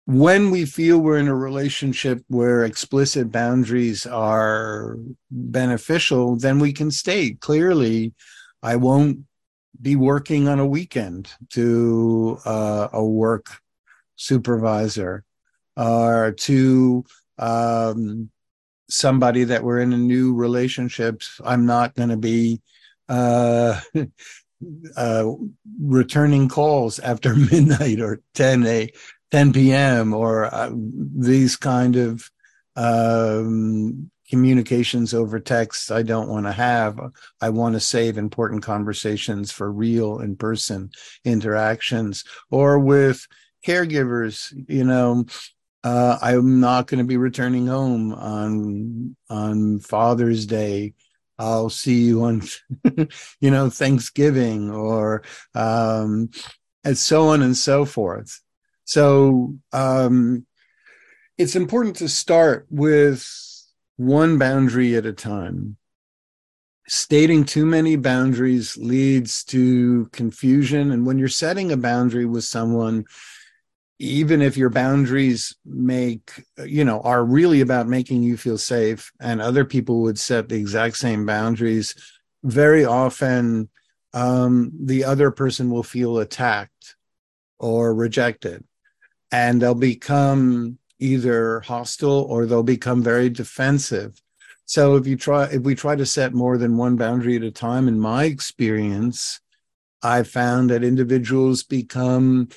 When 0.08 0.50
we 0.50 0.64
feel 0.64 1.00
we're 1.00 1.18
in 1.18 1.28
a 1.28 1.34
relationship 1.34 2.24
where 2.28 2.64
explicit 2.64 3.30
boundaries 3.30 4.06
are 4.06 4.96
beneficial, 5.30 6.34
then 6.34 6.58
we 6.58 6.72
can 6.72 6.90
state 6.90 7.42
clearly, 7.42 8.14
I 8.62 8.76
won't 8.76 9.26
be 9.82 9.96
working 9.96 10.48
on 10.48 10.60
a 10.60 10.66
weekend 10.66 11.28
to 11.50 12.38
uh, 12.46 12.88
a 12.90 13.04
work 13.04 13.48
supervisor 14.16 15.24
or 15.76 16.32
to 16.38 17.04
um, 17.38 18.30
somebody 18.88 19.44
that 19.44 19.62
we're 19.62 19.80
in 19.80 19.92
a 19.92 19.98
new 19.98 20.34
relationship. 20.34 21.20
I'm 21.44 21.66
not 21.66 21.94
going 21.94 22.08
to 22.08 22.16
be 22.16 22.62
uh, 23.10 23.78
uh, 24.96 25.24
returning 25.78 26.48
calls 26.48 26.98
after 26.98 27.36
midnight 27.36 28.00
or 28.00 28.22
10 28.32 28.64
a 28.64 28.90
10 29.30 29.52
p.m. 29.52 30.14
or 30.14 30.46
uh, 30.46 30.70
these 30.74 31.56
kind 31.56 31.96
of 31.96 32.30
um, 32.76 34.10
communications 34.28 35.14
over 35.14 35.40
text 35.40 35.90
I 35.90 36.02
don't 36.02 36.28
want 36.28 36.46
to 36.46 36.52
have. 36.52 36.98
I 37.40 37.50
want 37.50 37.74
to 37.74 37.80
save 37.80 38.18
important 38.18 38.62
conversations 38.62 39.50
for 39.50 39.70
real 39.70 40.20
in 40.20 40.36
person 40.36 40.90
interactions 41.24 42.24
or 42.50 42.78
with 42.78 43.26
caregivers, 43.66 44.52
you 44.68 44.84
know. 44.84 45.24
Uh, 45.84 46.18
I'm 46.20 46.60
not 46.60 46.86
going 46.88 46.98
to 46.98 47.04
be 47.04 47.16
returning 47.16 47.66
home 47.66 48.12
on 48.12 49.16
on 49.30 49.78
Father's 49.80 50.44
Day. 50.44 50.94
I'll 51.38 51.70
see 51.70 52.00
you 52.02 52.24
on, 52.24 52.42
you 53.40 53.50
know, 53.50 53.70
Thanksgiving 53.70 54.70
or 54.70 55.22
um, 55.54 56.30
and 56.84 56.98
so 56.98 57.28
on 57.28 57.42
and 57.42 57.56
so 57.56 57.84
forth. 57.84 58.40
So 58.88 59.54
um, 59.70 60.46
it's 61.36 61.54
important 61.54 61.96
to 61.96 62.08
start 62.08 62.66
with 62.70 63.22
one 63.96 64.38
boundary 64.38 64.96
at 64.96 65.04
a 65.04 65.12
time. 65.12 65.76
Stating 66.86 67.44
too 67.44 67.66
many 67.66 67.96
boundaries 67.96 68.78
leads 68.78 69.44
to 69.44 70.06
confusion. 70.12 70.90
And 70.90 71.04
when 71.04 71.18
you're 71.18 71.28
setting 71.28 71.70
a 71.70 71.76
boundary 71.76 72.24
with 72.24 72.44
someone, 72.44 73.04
even 73.98 74.40
if 74.40 74.56
your 74.56 74.70
boundaries 74.70 75.54
make, 75.66 76.46
you 76.64 76.82
know, 76.82 77.02
are 77.02 77.22
really 77.22 77.60
about 77.60 77.88
making 77.88 78.22
you 78.22 78.38
feel 78.38 78.56
safe, 78.56 79.12
and 79.20 79.42
other 79.42 79.66
people 79.66 80.00
would 80.00 80.18
set 80.18 80.48
the 80.48 80.56
exact 80.56 80.96
same 80.96 81.26
boundaries, 81.26 81.94
very 82.42 82.86
often 82.86 83.68
um, 84.14 84.72
the 84.82 85.04
other 85.04 85.30
person 85.30 85.68
will 85.68 85.82
feel 85.82 86.20
attacked 86.20 86.96
or 87.58 87.94
rejected. 87.94 88.64
And 89.30 89.60
they'll 89.60 89.74
become 89.74 90.78
either 90.98 91.60
hostile 91.60 92.26
or 92.28 92.46
they'll 92.46 92.62
become 92.62 93.02
very 93.02 93.28
defensive. 93.30 94.20
So 94.64 94.96
if 94.96 95.06
you 95.06 95.16
try, 95.16 95.44
if 95.44 95.62
we 95.62 95.74
try 95.74 95.96
to 95.96 96.06
set 96.06 96.34
more 96.34 96.58
than 96.58 96.76
one 96.76 96.96
boundary 96.96 97.36
at 97.36 97.42
a 97.42 97.50
time, 97.50 97.88
in 97.88 97.98
my 97.98 98.24
experience, 98.24 99.40
I 100.02 100.22
found 100.22 100.70
that 100.70 100.84
individuals 100.84 101.62
become 101.62 102.48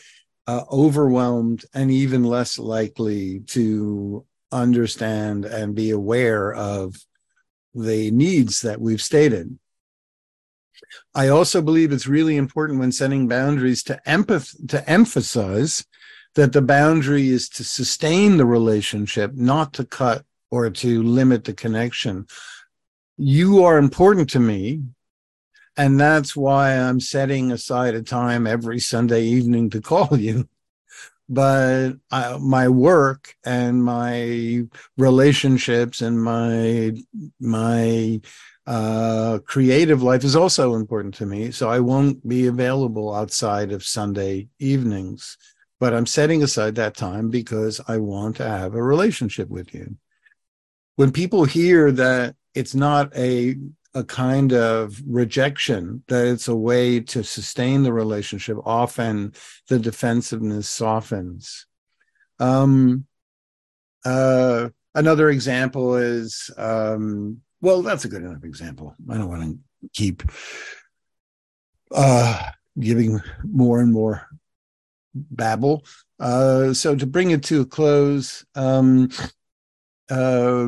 uh, 0.47 0.63
overwhelmed 0.71 1.65
and 1.73 1.89
even 1.91 2.23
less 2.23 2.60
likely 2.60 3.39
to 3.47 4.25
understand 4.51 5.45
and 5.45 5.73
be 5.75 5.91
aware 5.91 6.53
of 6.53 6.95
the 7.73 8.12
needs 8.12 8.62
that 8.62 8.81
we've 8.81 9.01
stated. 9.01 9.57
I 11.15 11.29
also 11.29 11.62
believe 11.62 11.91
it's 11.91 12.07
really 12.07 12.36
important 12.36 12.79
when 12.79 12.91
setting 12.91 13.27
boundaries 13.27 13.84
to 13.84 14.01
empath- 14.05 14.67
to 14.67 14.89
emphasize 14.89 15.86
that 16.36 16.54
the 16.54 16.62
boundary 16.62 17.30
is 17.30 17.50
to 17.50 17.63
sustain 17.63 18.38
the 18.38 18.46
relationship, 18.46 19.34
not 19.34 19.74
to 19.74 19.86
cut 19.86 20.26
or 20.50 20.70
to 20.70 21.04
limit 21.04 21.46
the 21.46 21.54
connection. 21.54 22.26
You 23.17 23.63
are 23.63 23.78
important 23.78 24.30
to 24.32 24.39
me. 24.39 24.84
And 25.78 26.00
that's 26.00 26.36
why 26.36 26.74
I'm 26.74 27.00
setting 27.00 27.52
aside 27.52 27.96
a 27.96 28.04
time 28.04 28.46
every 28.46 28.80
Sunday 28.80 29.24
evening 29.24 29.70
to 29.72 29.82
call 29.82 30.17
you. 30.17 30.48
But 31.30 31.94
I, 32.12 32.38
my 32.38 32.67
work 32.67 33.36
and 33.46 33.82
my 33.82 34.63
relationships 34.98 36.02
and 36.02 36.22
my 36.22 36.94
my 37.39 38.20
uh, 38.67 39.39
creative 39.46 40.04
life 40.04 40.26
is 40.26 40.36
also 40.36 40.76
important 40.76 41.13
to 41.15 41.26
me. 41.26 41.52
So 41.52 41.70
I 41.70 41.80
won't 41.80 42.28
be 42.28 42.48
available 42.48 43.15
outside 43.15 43.72
of 43.72 43.86
Sunday 43.86 44.50
evenings 44.60 45.38
but 45.82 45.96
I'm 45.96 46.06
setting 46.06 46.44
aside 46.44 46.76
that 46.76 46.96
time 46.96 47.32
because 47.32 47.82
I 47.88 47.98
want 47.98 48.36
to 48.36 48.48
have 48.48 48.76
a 48.76 48.84
relationship 48.84 49.50
with 49.50 49.74
you. 49.74 49.98
When 50.96 51.12
people 51.12 51.44
hear 51.44 51.91
that 51.91 52.36
it's 52.54 52.76
not 52.76 53.13
a 53.17 53.56
a 53.94 54.04
kind 54.06 54.54
of 54.54 55.02
rejection 55.06 56.02
that 56.08 56.26
it's 56.26 56.48
a 56.48 56.56
way 56.56 57.02
to 57.02 57.24
sustain 57.26 57.84
the 57.84 57.91
relationship 57.91 58.58
often 58.63 59.34
the 59.67 59.78
defensiveness 59.78 60.70
softens 60.70 61.65
um 62.39 63.06
uh 64.06 64.70
another 64.96 65.30
example 65.30 65.98
is 65.98 66.50
um 66.58 67.41
well 67.60 67.82
that's 67.82 68.06
a 68.06 68.08
good 68.08 68.24
enough 68.24 68.46
example 68.46 68.96
i 69.10 69.17
don't 69.17 69.28
want 69.28 69.44
to 69.44 69.89
keep 69.91 70.24
uh 71.94 72.41
giving 72.80 73.22
more 73.44 73.82
and 73.82 73.91
more 73.91 74.26
babble 75.13 75.86
uh 76.19 76.74
so 76.74 76.95
to 76.95 77.06
bring 77.06 77.32
it 77.32 77.43
to 77.43 77.62
a 77.62 77.65
close 77.65 78.45
um 78.56 79.10
uh 80.10 80.67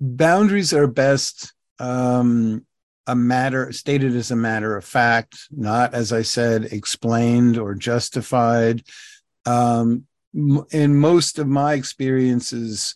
boundaries 0.00 0.72
are 0.72 0.86
best 0.86 1.52
um, 1.78 2.64
a 3.06 3.14
matter 3.14 3.72
stated 3.72 4.14
as 4.14 4.30
a 4.30 4.36
matter 4.36 4.76
of 4.76 4.84
fact, 4.84 5.48
not 5.50 5.94
as 5.94 6.12
I 6.12 6.22
said, 6.22 6.66
explained 6.66 7.56
or 7.56 7.74
justified. 7.74 8.82
Um, 9.46 10.04
in 10.34 10.96
most 10.96 11.38
of 11.38 11.48
my 11.48 11.72
experiences, 11.72 12.94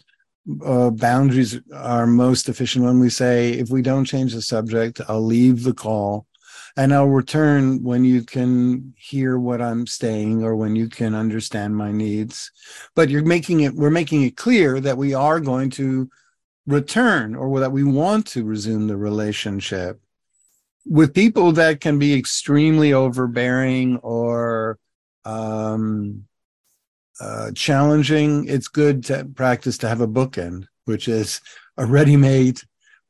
uh, 0.65 0.91
boundaries 0.91 1.59
are 1.75 2.07
most 2.07 2.49
efficient 2.49 2.85
when 2.85 3.01
we 3.01 3.09
say, 3.09 3.53
if 3.53 3.71
we 3.71 3.81
don't 3.81 4.05
change 4.05 4.35
the 4.35 4.43
subject, 4.43 5.01
I'll 5.09 5.25
leave 5.25 5.63
the 5.63 5.73
call 5.73 6.27
and 6.77 6.95
I'll 6.95 7.07
return 7.07 7.83
when 7.83 8.05
you 8.05 8.23
can 8.23 8.95
hear 8.97 9.39
what 9.39 9.61
I'm 9.61 9.87
saying 9.87 10.43
or 10.43 10.57
when 10.57 10.75
you 10.75 10.89
can 10.89 11.15
understand 11.15 11.77
my 11.77 11.93
needs. 11.93 12.51
But 12.95 13.11
you're 13.11 13.25
making 13.25 13.61
it, 13.61 13.75
we're 13.75 13.91
making 13.91 14.23
it 14.23 14.37
clear 14.37 14.81
that 14.81 14.97
we 14.97 15.15
are 15.15 15.41
going 15.41 15.71
to 15.71 16.09
return 16.67 17.35
or 17.35 17.61
that 17.61 17.73
we 17.73 17.85
want 17.85 18.27
to 18.29 18.45
resume 18.45 18.87
the 18.87 18.97
relationship 18.97 20.01
with 20.87 21.15
people 21.15 21.53
that 21.53 21.81
can 21.81 21.99
be 21.99 22.15
extremely 22.15 22.93
overbearing 22.93 23.99
or 23.99 24.79
um, 25.25 26.25
uh, 27.21 27.53
challenging 27.55 28.47
it's 28.49 28.69
good 28.69 29.05
to 29.05 29.25
practice 29.37 29.79
to 29.79 29.89
have 29.89 30.01
a 30.01 30.09
bookend 30.09 30.67
which 30.87 31.07
is 31.07 31.41
a 31.77 31.87
ready-made 31.87 32.61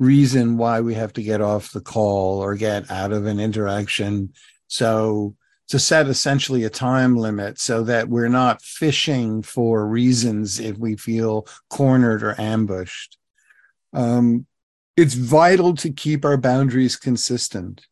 reason 0.02 0.56
why 0.56 0.80
we 0.80 0.94
have 0.94 1.12
to 1.12 1.22
get 1.22 1.40
off 1.40 1.72
the 1.72 1.80
call 1.80 2.40
or 2.40 2.54
get 2.54 2.90
out 2.90 3.12
of 3.12 3.26
an 3.26 3.38
interaction 3.38 4.32
so 4.66 5.34
to 5.68 5.78
set 5.78 6.06
essentially 6.06 6.64
a 6.64 6.70
time 6.70 7.16
limit 7.16 7.58
so 7.58 7.82
that 7.82 8.08
we're 8.08 8.28
not 8.28 8.60
fishing 8.62 9.42
for 9.42 9.86
reasons 9.86 10.58
if 10.58 10.76
we 10.76 10.96
feel 10.96 11.46
cornered 11.70 12.22
or 12.22 12.38
ambushed 12.40 13.16
um, 13.92 14.46
it's 14.96 15.14
vital 15.14 15.74
to 15.76 15.90
keep 15.90 16.24
our 16.24 16.36
boundaries 16.36 16.96
consistent. 16.96 17.86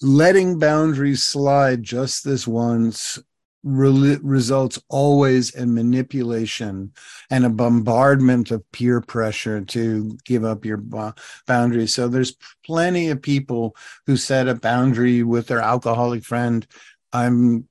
Letting 0.00 0.58
boundaries 0.58 1.24
slide 1.24 1.82
just 1.82 2.24
this 2.24 2.46
once 2.46 3.18
re- 3.62 4.18
results 4.22 4.80
always 4.88 5.54
in 5.54 5.74
manipulation 5.74 6.92
and 7.30 7.44
a 7.44 7.50
bombardment 7.50 8.50
of 8.50 8.70
peer 8.72 9.00
pressure 9.00 9.60
to 9.62 10.16
give 10.24 10.44
up 10.44 10.64
your 10.64 10.82
boundaries. 11.46 11.94
So 11.94 12.08
there's 12.08 12.36
plenty 12.64 13.08
of 13.08 13.22
people 13.22 13.76
who 14.06 14.16
set 14.16 14.48
a 14.48 14.54
boundary 14.54 15.22
with 15.22 15.46
their 15.48 15.60
alcoholic 15.60 16.24
friend. 16.24 16.66
I'm 17.12 17.68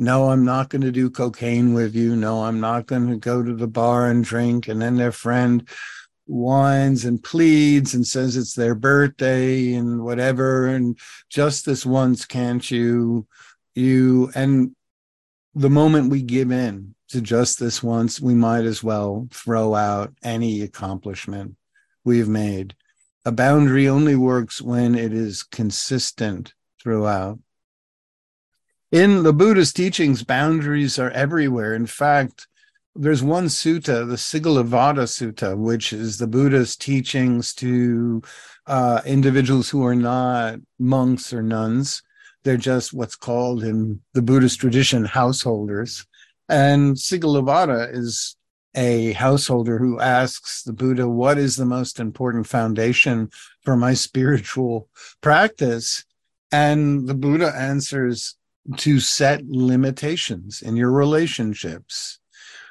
no, 0.00 0.30
I'm 0.30 0.44
not 0.44 0.68
going 0.68 0.82
to 0.82 0.92
do 0.92 1.10
cocaine 1.10 1.74
with 1.74 1.96
you. 1.96 2.14
No, 2.14 2.44
I'm 2.44 2.60
not 2.60 2.86
going 2.86 3.08
to 3.08 3.16
go 3.16 3.42
to 3.42 3.52
the 3.52 3.66
bar 3.66 4.08
and 4.08 4.22
drink. 4.22 4.68
And 4.68 4.80
then 4.80 4.94
their 4.94 5.10
friend 5.10 5.68
whines 6.28 7.04
and 7.04 7.22
pleads 7.22 7.94
and 7.94 8.06
says 8.06 8.36
it's 8.36 8.54
their 8.54 8.74
birthday 8.74 9.72
and 9.72 10.04
whatever 10.04 10.66
and 10.66 10.98
just 11.30 11.64
this 11.64 11.86
once 11.86 12.26
can't 12.26 12.70
you 12.70 13.26
you 13.74 14.30
and 14.34 14.76
the 15.58 15.70
moment 15.70 16.10
we 16.10 16.22
give 16.22 16.52
in 16.52 16.94
to 17.08 17.20
just 17.20 17.58
this 17.58 17.82
once 17.82 18.20
we 18.20 18.34
might 18.34 18.64
as 18.64 18.84
well 18.84 19.26
throw 19.32 19.74
out 19.74 20.14
any 20.22 20.62
accomplishment 20.62 21.56
we've 22.04 22.28
made. 22.28 22.76
A 23.24 23.32
boundary 23.32 23.88
only 23.88 24.14
works 24.14 24.62
when 24.62 24.94
it 24.94 25.12
is 25.12 25.42
consistent 25.42 26.54
throughout. 26.80 27.40
In 28.92 29.24
the 29.24 29.32
buddhist 29.32 29.74
teachings 29.74 30.22
boundaries 30.22 30.96
are 30.96 31.10
everywhere. 31.10 31.74
In 31.74 31.86
fact 31.86 32.46
there's 32.94 33.22
one 33.22 33.46
sutta, 33.46 34.08
the 34.08 34.16
Sigalovada 34.16 35.06
Sutta, 35.06 35.56
which 35.56 35.92
is 35.92 36.18
the 36.18 36.26
Buddha's 36.26 36.74
teachings 36.76 37.54
to 37.54 38.22
uh, 38.66 39.00
individuals 39.06 39.70
who 39.70 39.84
are 39.84 39.94
not 39.94 40.58
monks 40.78 41.32
or 41.32 41.42
nuns. 41.42 42.02
They're 42.48 42.56
just 42.56 42.94
what's 42.94 43.14
called 43.14 43.62
in 43.62 44.00
the 44.14 44.22
Buddhist 44.22 44.58
tradition 44.58 45.04
householders. 45.04 46.06
And 46.48 46.96
Sigalovada 46.96 47.94
is 47.94 48.36
a 48.74 49.12
householder 49.12 49.76
who 49.76 50.00
asks 50.00 50.62
the 50.62 50.72
Buddha, 50.72 51.06
What 51.06 51.36
is 51.36 51.56
the 51.56 51.66
most 51.66 52.00
important 52.00 52.46
foundation 52.46 53.28
for 53.60 53.76
my 53.76 53.92
spiritual 53.92 54.88
practice? 55.20 56.06
And 56.50 57.06
the 57.06 57.12
Buddha 57.12 57.54
answers, 57.54 58.36
To 58.78 58.98
set 58.98 59.44
limitations 59.44 60.62
in 60.62 60.74
your 60.74 60.90
relationships 60.90 62.18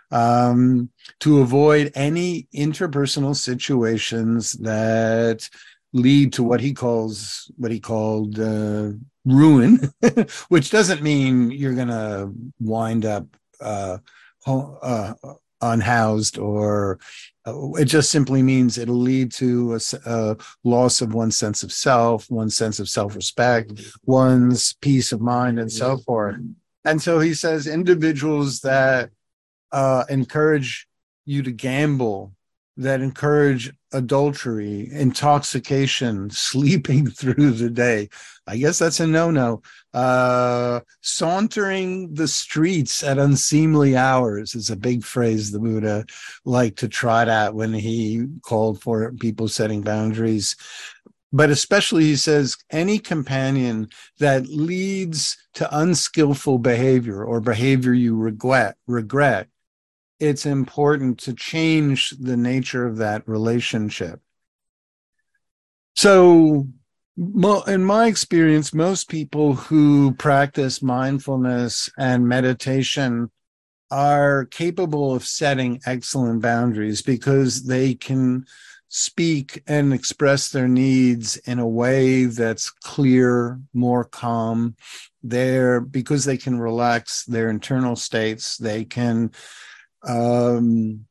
um, 0.09 0.89
to 1.19 1.41
avoid 1.41 1.91
any 1.93 2.47
interpersonal 2.51 3.35
situations 3.35 4.53
that 4.53 5.47
lead 5.97 6.33
to 6.33 6.43
what 6.43 6.61
he 6.61 6.73
calls 6.73 7.51
what 7.57 7.71
he 7.71 7.79
called 7.79 8.39
uh, 8.39 8.91
ruin, 9.25 9.91
which 10.49 10.69
doesn't 10.69 11.01
mean 11.01 11.51
you're 11.51 11.73
going 11.73 11.87
to 11.87 12.31
wind 12.59 13.05
up 13.05 13.25
uh, 13.59 13.97
uh, 14.45 15.13
unhoused 15.61 16.37
or 16.37 16.99
uh, 17.45 17.71
it 17.73 17.85
just 17.85 18.11
simply 18.11 18.43
means 18.43 18.77
it'll 18.77 18.95
lead 18.95 19.31
to 19.31 19.75
a, 19.75 19.79
a, 20.05 20.37
loss 20.63 21.01
of 21.01 21.13
one's 21.13 21.37
sense 21.37 21.63
of 21.63 21.71
self, 21.71 22.29
one's 22.29 22.55
sense 22.55 22.79
of 22.79 22.87
self-respect, 22.89 23.71
one's 24.05 24.73
peace 24.81 25.11
of 25.11 25.21
mind, 25.21 25.59
and 25.59 25.71
so 25.71 25.97
forth. 25.97 26.35
And 26.85 27.01
so 27.01 27.19
he 27.19 27.33
says 27.33 27.67
individuals 27.67 28.61
that 28.61 29.09
uh, 29.71 30.05
encourage 30.09 30.87
you 31.25 31.43
to 31.43 31.51
gamble, 31.51 32.33
that 32.77 33.01
encourage 33.01 33.73
adultery, 33.91 34.89
intoxication, 34.91 36.29
sleeping 36.31 37.09
through 37.09 37.51
the 37.51 37.69
day. 37.69 38.09
I 38.45 38.57
guess 38.57 38.79
that's 38.79 38.99
a 38.99 39.07
no 39.07 39.31
no. 39.31 39.61
Uh, 39.93 40.81
sauntering 41.01 42.13
the 42.13 42.27
streets 42.27 43.03
at 43.03 43.17
unseemly 43.17 43.97
hours 43.97 44.55
is 44.55 44.69
a 44.69 44.75
big 44.75 45.03
phrase 45.03 45.51
the 45.51 45.59
Buddha 45.59 46.05
liked 46.45 46.79
to 46.79 46.87
trot 46.87 47.29
out 47.29 47.55
when 47.55 47.73
he 47.73 48.25
called 48.43 48.81
for 48.81 49.11
people 49.13 49.47
setting 49.47 49.81
boundaries. 49.81 50.55
But 51.33 51.49
especially, 51.49 52.05
he 52.05 52.15
says, 52.15 52.55
any 52.71 52.99
companion 52.99 53.89
that 54.19 54.47
leads 54.47 55.37
to 55.55 55.77
unskillful 55.77 56.59
behavior 56.59 57.23
or 57.23 57.41
behavior 57.41 57.93
you 57.93 58.15
regret, 58.15 58.77
regret, 58.87 59.47
it's 60.19 60.45
important 60.45 61.19
to 61.19 61.33
change 61.33 62.11
the 62.19 62.37
nature 62.37 62.85
of 62.85 62.97
that 62.97 63.27
relationship. 63.27 64.21
So, 65.95 66.67
in 67.17 67.83
my 67.83 68.05
experience, 68.05 68.73
most 68.73 69.09
people 69.09 69.55
who 69.55 70.13
practice 70.13 70.83
mindfulness 70.83 71.89
and 71.97 72.27
meditation 72.27 73.31
are 73.89 74.45
capable 74.45 75.15
of 75.15 75.25
setting 75.25 75.81
excellent 75.85 76.41
boundaries 76.41 77.01
because 77.01 77.63
they 77.63 77.95
can 77.95 78.45
speak 78.89 79.63
and 79.67 79.93
express 79.93 80.49
their 80.49 80.67
needs 80.67 81.37
in 81.37 81.59
a 81.59 81.67
way 81.67 82.25
that's 82.25 82.69
clear, 82.69 83.59
more 83.73 84.03
calm. 84.03 84.75
There, 85.23 85.81
because 85.81 86.23
they 86.23 86.37
can 86.37 86.59
relax 86.59 87.25
their 87.25 87.49
internal 87.49 87.95
states, 87.95 88.57
they 88.57 88.85
can 88.85 89.31
um, 90.07 91.05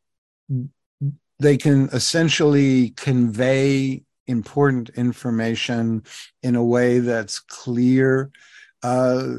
they 1.38 1.56
can 1.56 1.88
essentially 1.92 2.90
convey 2.90 4.02
important 4.26 4.88
information 4.90 6.02
in 6.42 6.56
a 6.56 6.64
way 6.64 6.98
that's 6.98 7.38
clear. 7.38 8.30
Uh, 8.82 9.34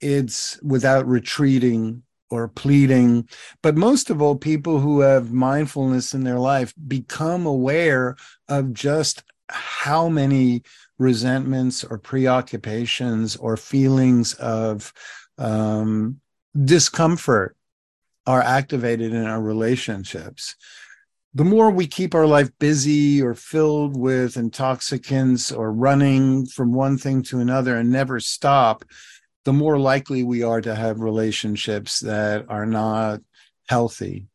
it's 0.00 0.60
without 0.62 1.06
retreating 1.06 2.02
or 2.30 2.48
pleading. 2.48 3.28
But 3.62 3.76
most 3.76 4.08
of 4.08 4.22
all, 4.22 4.36
people 4.36 4.78
who 4.78 5.00
have 5.00 5.32
mindfulness 5.32 6.14
in 6.14 6.24
their 6.24 6.38
life 6.38 6.72
become 6.86 7.44
aware 7.44 8.16
of 8.48 8.72
just 8.72 9.24
how 9.48 10.08
many 10.08 10.62
resentments 10.98 11.82
or 11.82 11.98
preoccupations 11.98 13.34
or 13.36 13.56
feelings 13.56 14.34
of 14.34 14.92
um, 15.38 16.20
discomfort 16.64 17.56
are 18.26 18.42
activated 18.42 19.12
in 19.12 19.24
our 19.24 19.40
relationships. 19.40 20.56
The 21.34 21.44
more 21.44 21.70
we 21.70 21.86
keep 21.86 22.14
our 22.14 22.26
life 22.26 22.50
busy 22.58 23.22
or 23.22 23.34
filled 23.34 23.96
with 23.96 24.36
intoxicants 24.36 25.52
or 25.52 25.72
running 25.72 26.46
from 26.46 26.72
one 26.72 26.98
thing 26.98 27.22
to 27.24 27.38
another 27.38 27.76
and 27.76 27.90
never 27.90 28.18
stop, 28.18 28.84
the 29.44 29.52
more 29.52 29.78
likely 29.78 30.24
we 30.24 30.42
are 30.42 30.60
to 30.60 30.74
have 30.74 31.00
relationships 31.00 32.00
that 32.00 32.46
are 32.48 32.66
not 32.66 33.20
healthy. 33.68 34.26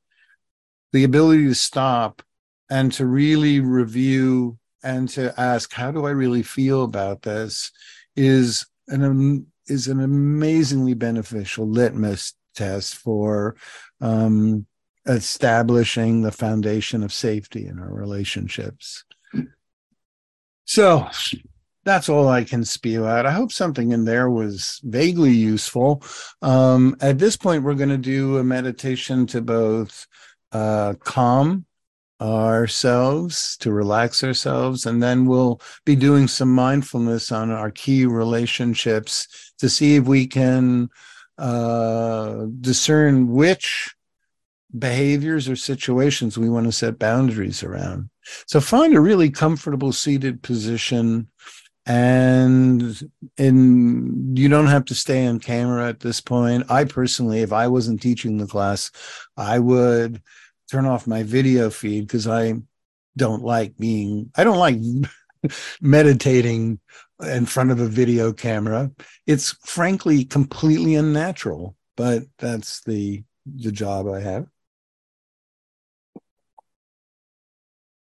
The 0.93 1.03
ability 1.03 1.47
to 1.47 1.55
stop 1.55 2.21
and 2.69 2.91
to 2.93 3.05
really 3.05 3.59
review 3.59 4.57
and 4.81 5.09
to 5.09 5.37
ask, 5.39 5.73
how 5.73 5.91
do 5.91 6.05
I 6.05 6.11
really 6.11 6.43
feel 6.43 6.83
about 6.83 7.23
this 7.23 7.71
is 8.15 8.65
an, 8.87 9.47
is 9.67 9.87
an 9.87 9.99
amazingly 9.99 10.93
beneficial 10.93 11.67
litmus 11.67 12.33
test 12.55 12.95
for 12.95 13.55
um, 14.01 14.65
establishing 15.05 16.21
the 16.21 16.31
foundation 16.31 17.03
of 17.03 17.13
safety 17.13 17.67
in 17.67 17.79
our 17.79 17.93
relationships. 17.93 19.03
So 20.65 21.07
that's 21.83 22.09
all 22.09 22.27
I 22.27 22.43
can 22.43 22.65
spew 22.65 23.05
out. 23.05 23.27
I 23.27 23.31
hope 23.31 23.51
something 23.51 23.91
in 23.91 24.05
there 24.05 24.29
was 24.29 24.81
vaguely 24.83 25.31
useful. 25.31 26.03
Um, 26.41 26.97
at 26.99 27.19
this 27.19 27.37
point, 27.37 27.63
we're 27.63 27.75
going 27.75 27.89
to 27.89 27.97
do 27.97 28.37
a 28.37 28.43
meditation 28.43 29.27
to 29.27 29.41
both 29.41 30.07
uh, 30.51 30.95
calm 31.03 31.65
ourselves, 32.19 33.57
to 33.57 33.71
relax 33.71 34.23
ourselves, 34.23 34.85
and 34.85 35.03
then 35.03 35.25
we'll 35.25 35.61
be 35.85 35.95
doing 35.95 36.27
some 36.27 36.51
mindfulness 36.51 37.31
on 37.31 37.51
our 37.51 37.69
key 37.69 38.05
relationships 38.05 39.53
to 39.59 39.69
see 39.69 39.97
if 39.97 40.05
we 40.05 40.25
can 40.25 40.89
uh, 41.37 42.45
discern 42.61 43.29
which 43.29 43.95
behaviors 44.77 45.47
or 45.47 45.55
situations 45.55 46.37
we 46.37 46.49
want 46.49 46.65
to 46.65 46.71
set 46.71 46.99
boundaries 46.99 47.63
around. 47.63 48.09
So 48.47 48.59
find 48.59 48.93
a 48.95 48.99
really 48.99 49.29
comfortable 49.29 49.91
seated 49.91 50.41
position 50.41 51.29
and 51.85 52.97
in 53.37 54.35
you 54.35 54.49
don't 54.49 54.67
have 54.67 54.85
to 54.85 54.95
stay 54.95 55.27
on 55.27 55.39
camera 55.39 55.87
at 55.87 55.99
this 55.99 56.19
point. 56.19 56.69
I 56.69 56.85
personally, 56.85 57.41
if 57.41 57.53
I 57.53 57.67
wasn't 57.67 58.01
teaching 58.01 58.37
the 58.37 58.47
class, 58.47 58.91
I 59.37 59.59
would 59.59 60.21
turn 60.71 60.85
off 60.87 61.05
my 61.05 61.23
video 61.23 61.69
feed 61.69 62.07
because 62.07 62.27
I 62.27 62.55
don't 63.15 63.43
like 63.43 63.77
being 63.77 64.31
I 64.35 64.43
don't 64.43 64.57
like 64.57 64.79
meditating 65.81 66.79
in 67.21 67.45
front 67.45 67.71
of 67.71 67.79
a 67.79 67.87
video 67.87 68.33
camera. 68.33 68.91
It's 69.25 69.51
frankly 69.63 70.25
completely 70.25 70.95
unnatural, 70.95 71.75
but 71.95 72.23
that's 72.37 72.81
the 72.83 73.23
the 73.45 73.71
job 73.71 74.07
I 74.07 74.21
have. 74.21 74.47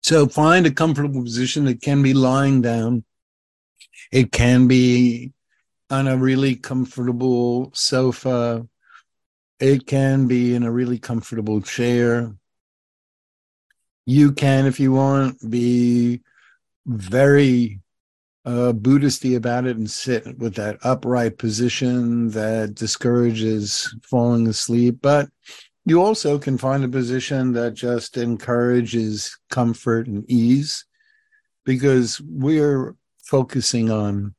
So 0.03 0.29
find 0.29 0.67
a 0.67 0.71
comfortable 0.71 1.23
position. 1.23 1.67
It 1.67 1.83
can 1.83 2.01
be 2.01 2.15
lying 2.15 2.63
down. 2.63 3.05
It 4.13 4.31
can 4.31 4.69
be 4.69 5.33
on 5.91 6.07
a 6.07 6.17
really 6.17 6.55
comfortable 6.55 7.73
sofa. 7.75 8.69
It 9.59 9.87
can 9.87 10.29
be 10.29 10.55
in 10.55 10.63
a 10.63 10.71
really 10.71 10.99
comfortable 10.99 11.61
chair. 11.61 12.37
You 14.05 14.31
can, 14.31 14.67
if 14.67 14.79
you 14.79 14.93
want, 14.93 15.39
be 15.51 16.21
very 16.87 17.81
uh, 18.47 18.73
Buddhisty 18.73 19.37
about 19.37 19.67
it 19.67 19.77
and 19.77 19.91
sit 19.91 20.39
with 20.39 20.55
that 20.55 20.79
upright 20.85 21.37
position 21.37 22.31
that 22.31 22.77
discourages 22.77 23.95
falling 24.05 24.47
asleep. 24.47 24.99
But 25.03 25.29
you 25.85 26.01
also 26.01 26.39
can 26.39 26.57
find 26.57 26.85
a 26.85 26.89
position 26.89 27.53
that 27.53 27.75
just 27.75 28.17
encourages 28.17 29.37
comfort 29.51 30.07
and 30.07 30.25
ease 30.31 30.85
because 31.65 32.21
we're 32.21 32.95
focusing 33.25 33.91
on 33.91 34.35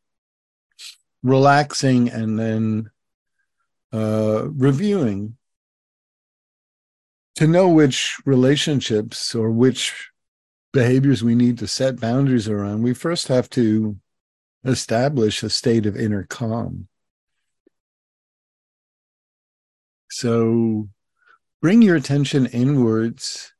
relaxing 1.21 2.09
and 2.09 2.39
then 2.39 2.89
uh, 3.91 4.47
reviewing 4.49 5.35
to 7.35 7.45
know 7.45 7.67
which 7.67 8.15
relationships 8.25 9.35
or 9.35 9.51
which 9.51 10.09
behaviors 10.77 11.23
we 11.23 11.33
need 11.33 11.57
to 11.57 11.65
set 11.65 11.99
boundaries 11.99 12.47
around, 12.47 12.83
we 12.83 12.93
first 12.93 13.29
have 13.29 13.49
to 13.49 13.97
establish 14.63 15.41
a 15.41 15.49
state 15.49 15.87
of 15.87 15.97
inner 15.97 16.23
calm. 16.23 16.87
So 20.11 20.87
bring 21.63 21.81
your 21.81 21.95
attention 21.95 22.45
inwards 22.45 23.53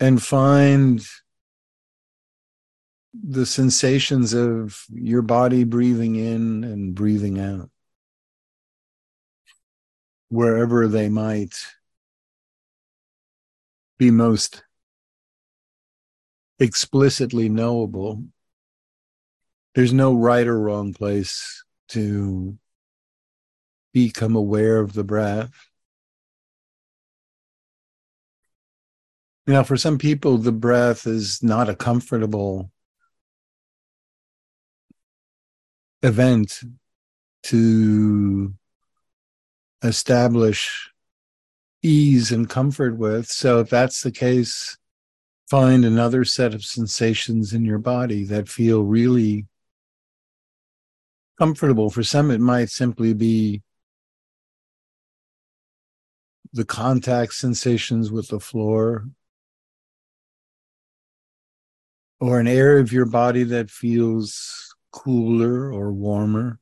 and 0.00 0.20
find 0.20 1.06
the 3.14 3.46
sensations 3.46 4.34
of 4.34 4.84
your 4.92 5.22
body 5.22 5.62
breathing 5.62 6.16
in 6.16 6.64
and 6.64 6.96
breathing 6.96 7.38
out, 7.38 7.70
wherever 10.30 10.88
they 10.88 11.08
might 11.08 11.54
be 13.98 14.10
most 14.10 14.64
explicitly 16.62 17.48
knowable. 17.48 18.24
There's 19.74 19.92
no 19.92 20.14
right 20.14 20.46
or 20.46 20.58
wrong 20.58 20.94
place 20.94 21.64
to 21.88 22.56
become 23.92 24.36
aware 24.36 24.78
of 24.78 24.92
the 24.92 25.04
breath. 25.04 25.50
Now, 29.46 29.64
for 29.64 29.76
some 29.76 29.98
people, 29.98 30.38
the 30.38 30.52
breath 30.52 31.06
is 31.06 31.42
not 31.42 31.68
a 31.68 31.74
comfortable 31.74 32.70
event 36.02 36.60
to 37.44 38.54
establish 39.82 40.90
ease 41.82 42.30
and 42.30 42.48
comfort 42.48 42.96
with. 42.96 43.26
So, 43.26 43.58
if 43.60 43.68
that's 43.68 44.02
the 44.02 44.12
case, 44.12 44.78
find 45.52 45.84
another 45.84 46.24
set 46.24 46.54
of 46.54 46.64
sensations 46.64 47.52
in 47.52 47.62
your 47.62 47.76
body 47.76 48.24
that 48.24 48.48
feel 48.48 48.82
really 48.84 49.46
comfortable. 51.38 51.90
For 51.90 52.02
some, 52.02 52.30
it 52.30 52.40
might 52.40 52.70
simply 52.70 53.12
be 53.12 53.60
the 56.54 56.64
contact 56.64 57.34
sensations 57.34 58.10
with 58.10 58.28
the 58.28 58.40
floor 58.40 59.10
or 62.18 62.40
an 62.40 62.48
area 62.48 62.80
of 62.80 62.90
your 62.90 63.04
body 63.04 63.42
that 63.42 63.70
feels 63.70 64.74
cooler 64.90 65.70
or 65.70 65.92
warmer. 65.92 66.60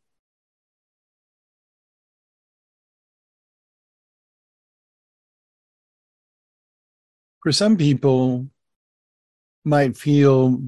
For 7.44 7.52
some 7.52 7.76
people, 7.76 8.50
might 9.64 9.96
feel 9.96 10.62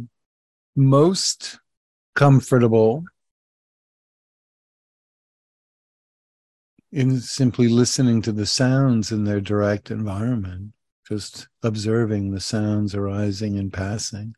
most 0.76 1.58
comfortable 2.14 3.04
in 6.90 7.20
simply 7.20 7.68
listening 7.68 8.20
to 8.22 8.32
the 8.32 8.44
sounds 8.44 9.10
in 9.10 9.24
their 9.24 9.40
direct 9.40 9.90
environment, 9.90 10.72
just 11.08 11.48
observing 11.62 12.30
the 12.30 12.40
sounds 12.40 12.94
arising 12.94 13.58
and 13.58 13.72
passing. 13.72 14.34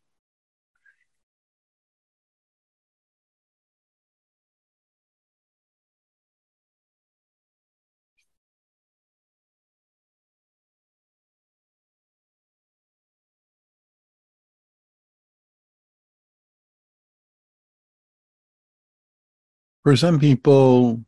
For 19.84 19.96
some 19.96 20.18
people, 20.18 21.04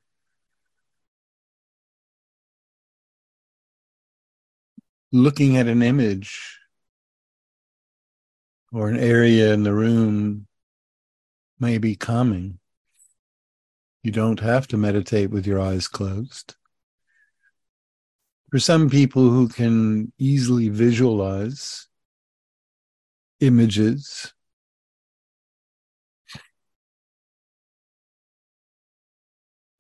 looking 5.11 5.57
at 5.57 5.67
an 5.67 5.83
image 5.83 6.59
or 8.71 8.91
an 8.91 8.99
area 8.99 9.55
in 9.55 9.63
the 9.63 9.73
room 9.73 10.47
may 11.59 11.79
be 11.79 11.97
calming. 11.97 12.59
You 14.03 14.13
don't 14.13 14.41
have 14.41 14.67
to 14.69 14.77
meditate 14.77 15.31
with 15.31 15.47
your 15.47 15.59
eyes 15.59 15.89
closed. 15.89 16.55
For 18.51 18.59
some 18.59 18.91
people 18.91 19.31
who 19.31 19.49
can 19.49 20.13
easily 20.19 20.69
visualize 20.69 21.89
images 23.41 24.35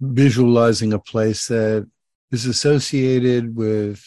visualizing 0.00 0.92
a 0.92 0.98
place 0.98 1.48
that 1.48 1.88
is 2.30 2.46
associated 2.46 3.56
with 3.56 4.04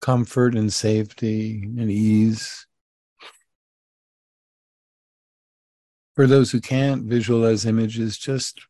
comfort 0.00 0.54
and 0.54 0.72
safety 0.72 1.62
and 1.62 1.90
ease. 1.90 2.66
For 6.14 6.26
those 6.26 6.50
who 6.50 6.60
can't 6.60 7.04
visualize 7.04 7.64
images, 7.64 8.18
just 8.18 8.60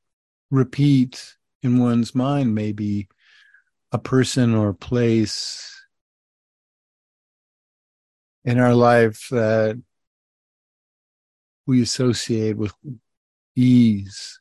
repeat 0.50 1.36
in 1.62 1.78
one's 1.78 2.14
mind 2.14 2.54
maybe 2.54 3.08
a 3.90 3.98
person 3.98 4.54
or 4.54 4.72
place 4.72 5.84
in 8.44 8.58
our 8.58 8.74
life 8.74 9.28
that 9.30 9.80
we 11.66 11.82
associate 11.82 12.56
with 12.56 12.74
ease. 13.56 14.40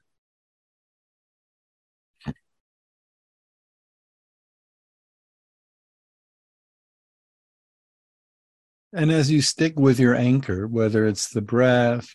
And 8.94 9.10
as 9.10 9.32
you 9.32 9.42
stick 9.42 9.80
with 9.80 10.00
your 10.00 10.16
anchor, 10.16 10.68
whether 10.68 11.08
it's 11.08 11.30
the 11.30 11.42
breath 11.42 12.14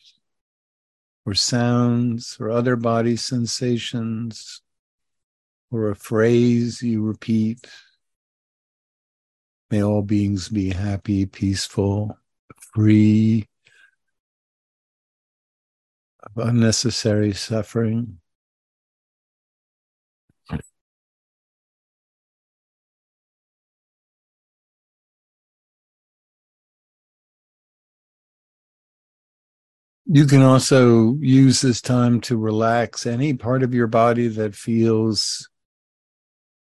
or 1.25 1.35
sounds 1.35 2.37
or 2.39 2.51
other 2.51 2.77
body 2.77 3.17
sensations 3.17 4.61
or 5.71 5.91
a 5.91 5.97
phrase 5.97 6.83
you 6.83 7.03
repeat, 7.03 7.67
may 9.71 9.83
all 9.83 10.03
beings 10.03 10.51
be 10.51 10.71
happy, 10.71 11.25
peaceful, 11.25 12.19
free 12.75 13.49
of 16.23 16.47
unnecessary 16.47 17.33
suffering. 17.33 18.19
You 30.09 30.25
can 30.27 30.41
also 30.41 31.17
use 31.21 31.61
this 31.61 31.81
time 31.81 32.21
to 32.23 32.37
relax 32.37 33.07
any 33.07 33.35
part 33.35 33.65
of 33.65 33.75
your 33.75 33.89
body 33.89 34.29
that 34.29 34.55
feels 34.55 35.49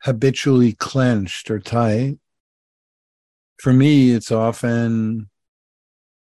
habitually 0.03 0.71
clenched 0.71 1.51
or 1.51 1.59
tight. 1.59 2.19
For 3.59 3.73
me, 3.73 4.11
it's 4.11 4.31
often 4.31 5.29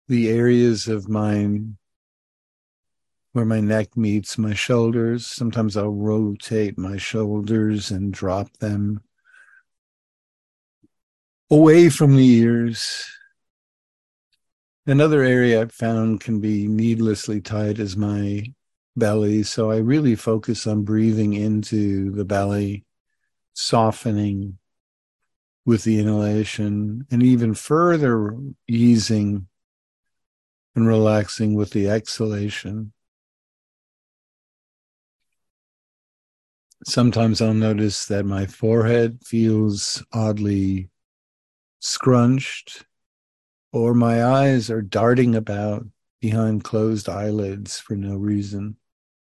the 0.10 0.28
areas 0.30 0.90
of 0.90 1.08
my 1.08 1.60
where 3.32 3.46
my 3.46 3.62
neck 3.62 3.96
meets 3.96 4.38
my 4.38 4.54
shoulders. 4.54 5.26
Sometimes 5.26 5.78
I'll 5.78 5.90
rotate 5.90 6.78
my 6.78 6.98
shoulders 6.98 7.92
and 7.92 8.12
drop 8.12 8.58
them 8.58 9.02
away 11.50 11.90
from 11.90 12.18
the 12.18 12.28
ears 12.28 13.06
Another 14.90 15.22
area 15.22 15.62
I've 15.62 15.72
found 15.72 16.20
can 16.20 16.40
be 16.40 16.68
needlessly 16.68 17.42
tight 17.42 17.78
is 17.78 17.96
my 17.96 18.44
belly. 18.96 19.44
So 19.44 19.70
I 19.70 19.78
really 19.78 20.16
focus 20.16 20.66
on 20.66 20.82
breathing 20.82 21.34
into 21.34 22.10
the 22.10 22.26
belly, 22.26 22.86
softening 23.54 24.58
with 25.64 25.84
the 25.84 26.00
inhalation, 26.00 27.06
and 27.12 27.22
even 27.22 27.54
further 27.54 28.36
easing 28.68 29.46
and 30.76 30.88
relaxing 30.88 31.54
with 31.54 31.70
the 31.70 31.88
exhalation. 31.88 32.92
Sometimes 36.84 37.44
I'll 37.44 37.54
notice 37.54 38.08
that 38.08 38.26
my 38.26 38.48
forehead 38.48 39.20
feels 39.24 40.04
oddly 40.12 40.90
scrunched 41.80 42.86
or 43.72 43.94
my 43.94 44.24
eyes 44.24 44.70
are 44.70 44.82
darting 44.82 45.36
about 45.36 45.86
behind 46.20 46.64
closed 46.64 47.08
eyelids 47.08 47.80
for 47.80 47.96
no 47.96 48.16
reason. 48.16 48.76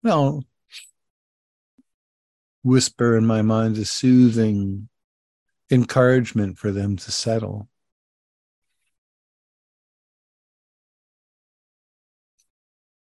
I'll 0.05 0.43
whisper 2.63 3.17
in 3.17 3.25
my 3.25 3.41
mind 3.41 3.77
a 3.77 3.85
soothing 3.85 4.89
encouragement 5.69 6.57
for 6.57 6.71
them 6.71 6.97
to 6.97 7.11
settle. 7.11 7.67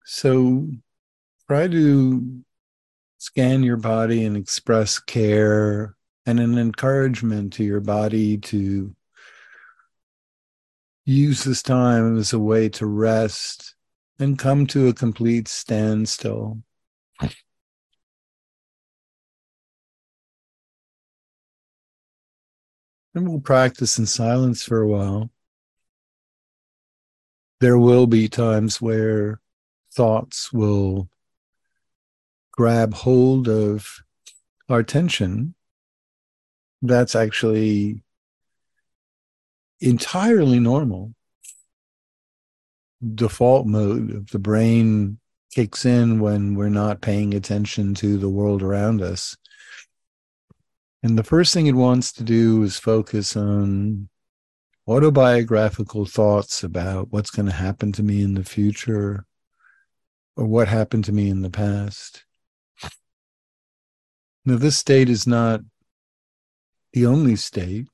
So 0.04 0.68
try 1.48 1.68
to 1.68 2.44
scan 3.18 3.62
your 3.62 3.76
body 3.76 4.24
and 4.24 4.36
express 4.36 4.98
care 4.98 5.96
and 6.24 6.40
an 6.40 6.58
encouragement 6.58 7.52
to 7.54 7.64
your 7.64 7.80
body 7.80 8.38
to 8.38 8.94
use 11.06 11.44
this 11.44 11.62
time 11.62 12.18
as 12.18 12.32
a 12.32 12.38
way 12.38 12.68
to 12.68 12.84
rest 12.84 13.76
and 14.18 14.38
come 14.38 14.66
to 14.66 14.88
a 14.88 14.92
complete 14.92 15.46
standstill. 15.46 16.58
And 23.14 23.26
we'll 23.26 23.40
practice 23.40 23.98
in 23.98 24.04
silence 24.04 24.62
for 24.62 24.82
a 24.82 24.88
while. 24.88 25.30
There 27.60 27.78
will 27.78 28.06
be 28.06 28.28
times 28.28 28.82
where 28.82 29.40
thoughts 29.94 30.52
will 30.52 31.08
grab 32.52 32.92
hold 32.92 33.48
of 33.48 34.00
our 34.68 34.80
attention. 34.80 35.54
That's 36.82 37.14
actually 37.14 38.02
entirely 39.80 40.58
normal. 40.58 41.14
Default 43.14 43.66
mode 43.66 44.10
of 44.10 44.30
the 44.30 44.38
brain 44.38 45.18
kicks 45.54 45.84
in 45.84 46.20
when 46.20 46.54
we're 46.54 46.68
not 46.68 47.00
paying 47.00 47.34
attention 47.34 47.94
to 47.94 48.18
the 48.18 48.28
world 48.28 48.62
around 48.62 49.02
us. 49.02 49.36
And 51.02 51.18
the 51.18 51.24
first 51.24 51.54
thing 51.54 51.66
it 51.66 51.72
wants 51.72 52.12
to 52.14 52.24
do 52.24 52.62
is 52.62 52.78
focus 52.78 53.36
on 53.36 54.08
autobiographical 54.88 56.04
thoughts 56.04 56.62
about 56.62 57.10
what's 57.10 57.30
going 57.30 57.46
to 57.46 57.52
happen 57.52 57.92
to 57.92 58.02
me 58.02 58.22
in 58.22 58.34
the 58.34 58.44
future 58.44 59.24
or 60.36 60.46
what 60.46 60.68
happened 60.68 61.04
to 61.04 61.12
me 61.12 61.28
in 61.28 61.42
the 61.42 61.50
past. 61.50 62.24
Now, 64.44 64.56
this 64.56 64.78
state 64.78 65.08
is 65.08 65.26
not 65.26 65.60
the 66.92 67.06
only 67.06 67.36
state 67.36 67.88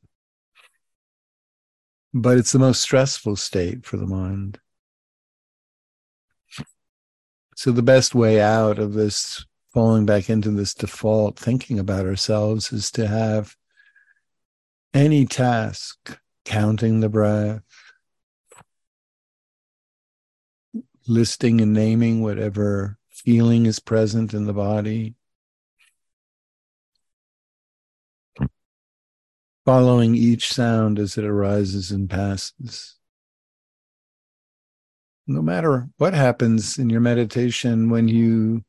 but 2.13 2.37
it's 2.39 2.53
the 2.53 2.59
most 2.59 2.83
stressful 2.83 3.37
state 3.37 3.85
for 3.87 3.97
the 3.97 4.07
mind. 4.07 4.59
So, 7.57 7.71
the 7.71 7.83
best 7.83 8.15
way 8.15 8.41
out 8.41 8.79
of 8.79 8.93
this 8.93 9.45
falling 9.73 10.05
back 10.05 10.29
into 10.29 10.51
this 10.51 10.75
default 10.75 11.39
thinking 11.39 11.79
about 11.79 12.07
ourselves 12.07 12.73
is 12.73 12.91
to 12.93 13.07
have 13.07 13.57
any 14.93 15.25
task, 15.25 16.19
counting 16.45 17.01
the 17.01 17.09
breath, 17.09 17.63
listing 21.07 21.61
and 21.61 21.73
naming 21.73 22.23
whatever 22.23 22.99
feeling 23.11 23.67
is 23.67 23.79
present 23.79 24.35
in 24.35 24.47
the 24.47 24.53
body, 24.53 25.15
following 29.65 30.15
each 30.15 30.53
sound 30.53 30.99
as 30.99 31.17
it 31.17 31.25
arises 31.25 31.91
and 31.91 32.11
passes. 32.11 32.97
No 35.27 35.41
matter 35.41 35.89
what 35.99 36.15
happens 36.15 36.79
in 36.79 36.91
your 36.91 37.01
meditation 37.01 37.89
when 37.89 38.09
you 38.09 38.65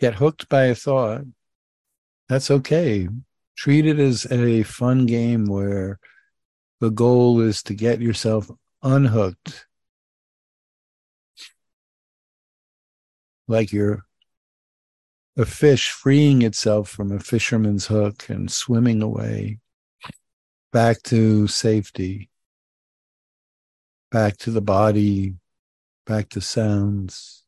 get 0.00 0.14
hooked 0.14 0.48
by 0.48 0.64
a 0.64 0.74
thought, 0.74 1.22
that's 2.28 2.50
okay. 2.50 3.08
Treat 3.56 3.86
it 3.86 4.00
as 4.00 4.26
a 4.32 4.64
fun 4.64 5.06
game 5.06 5.46
where 5.46 6.00
the 6.80 6.90
goal 6.90 7.40
is 7.40 7.62
to 7.64 7.74
get 7.74 8.00
yourself 8.00 8.50
unhooked. 8.82 9.66
Like 13.46 13.72
you're 13.72 14.04
a 15.36 15.44
fish 15.44 15.90
freeing 15.90 16.42
itself 16.42 16.88
from 16.88 17.10
a 17.10 17.18
fisherman's 17.18 17.86
hook 17.86 18.28
and 18.28 18.50
swimming 18.50 19.02
away. 19.02 19.58
Back 20.72 21.02
to 21.04 21.46
safety, 21.46 22.30
back 24.10 24.36
to 24.38 24.50
the 24.50 24.60
body, 24.60 25.34
back 26.06 26.28
to 26.30 26.40
sounds. 26.40 27.43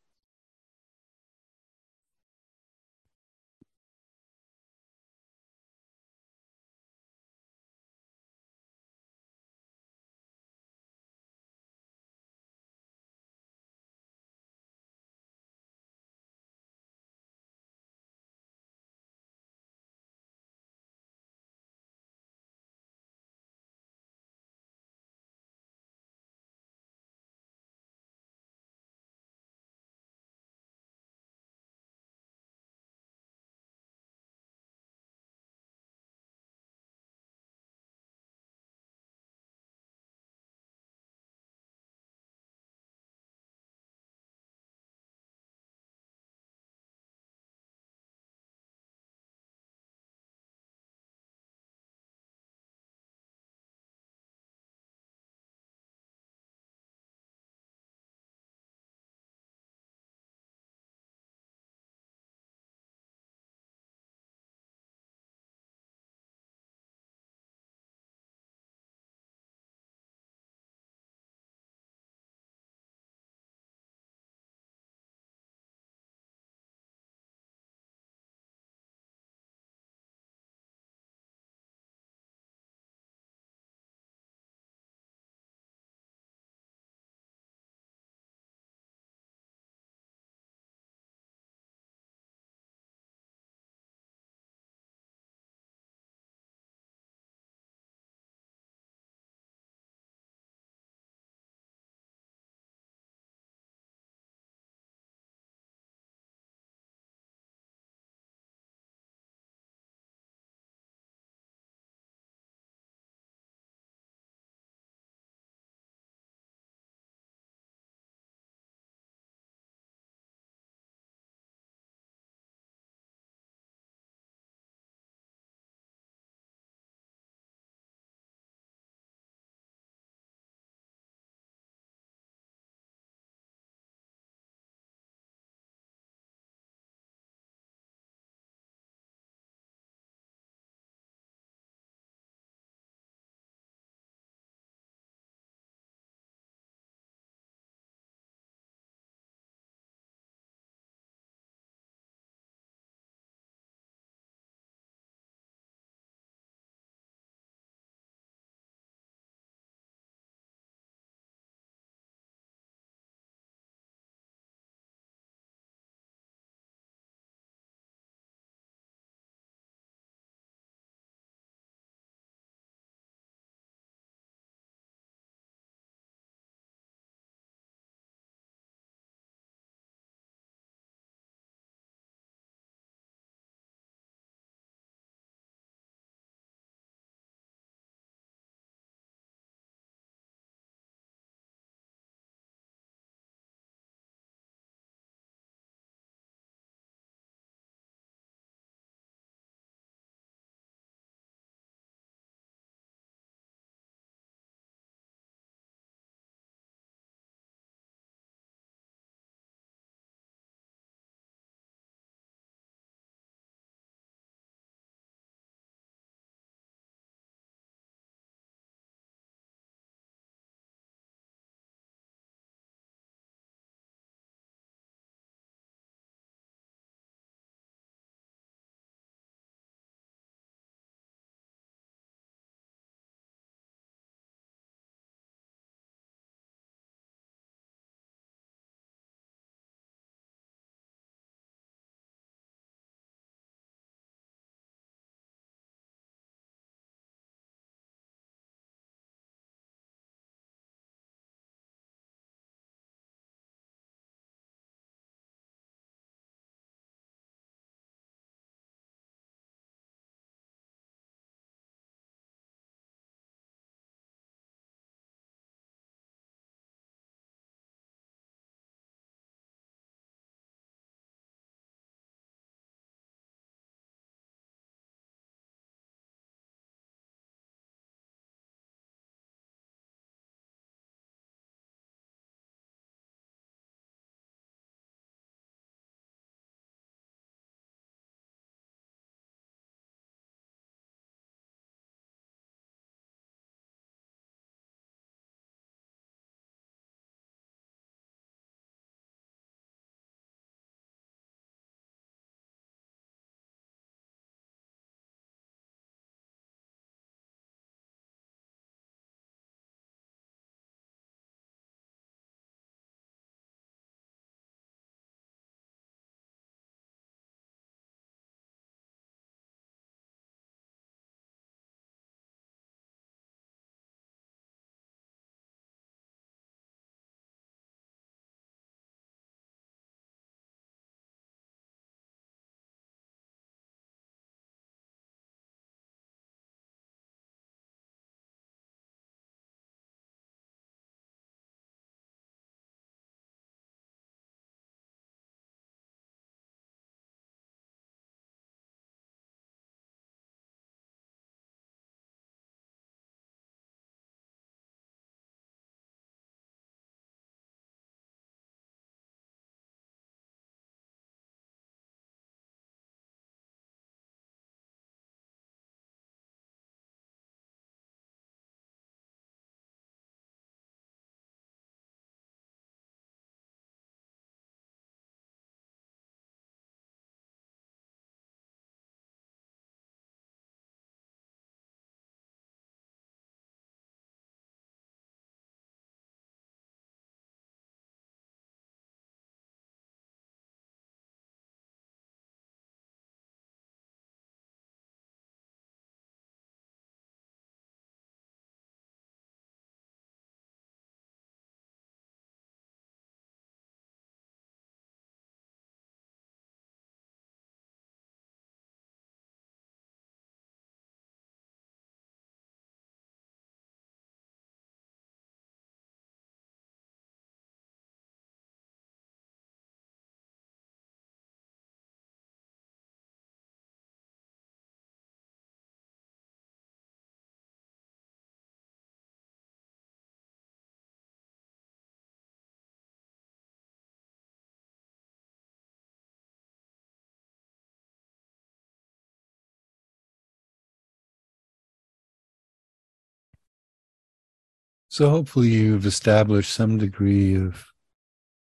So 444.97 445.11
hopefully 445.11 445.49
you've 445.49 445.84
established 445.84 446.51
some 446.51 446.78
degree 446.78 447.34
of 447.34 447.66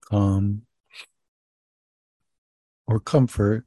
calm 0.02 0.64
or 2.86 3.00
comfort 3.00 3.64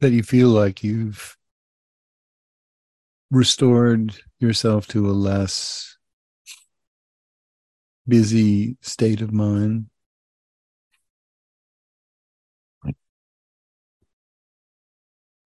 that 0.00 0.12
you 0.12 0.22
feel 0.22 0.48
like 0.48 0.82
you've 0.82 1.36
restored 3.30 4.16
yourself 4.40 4.88
to 4.88 5.06
a 5.06 5.12
less 5.12 5.98
busy 8.08 8.78
state 8.80 9.20
of 9.20 9.34
mind. 9.34 9.90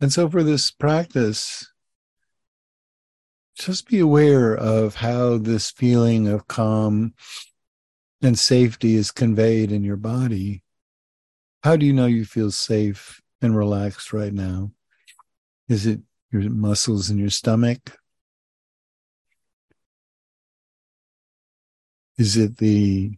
And 0.01 0.13
so, 0.13 0.31
for 0.31 0.45
this 0.45 0.71
practice, 0.71 1.70
just 3.61 3.89
be 3.89 3.99
aware 3.99 4.57
of 4.57 4.95
how 4.95 5.37
this 5.37 5.71
feeling 5.71 6.27
of 6.27 6.49
calm 6.49 7.13
and 8.23 8.39
safety 8.39 8.95
is 8.95 9.11
conveyed 9.11 9.71
in 9.71 9.85
your 9.85 9.97
body. 9.97 10.63
How 11.63 11.77
do 11.77 11.85
you 11.85 11.93
know 11.93 12.07
you 12.07 12.25
feel 12.25 12.51
safe 12.51 13.21
and 13.43 13.55
relaxed 13.55 14.15
right 14.15 14.33
now? 14.33 14.71
Is 15.69 15.85
it 15.85 16.01
your 16.33 16.49
muscles 16.49 17.11
in 17.11 17.19
your 17.19 17.29
stomach? 17.29 17.99
Is 22.17 22.39
it 22.39 22.57
the 22.57 23.13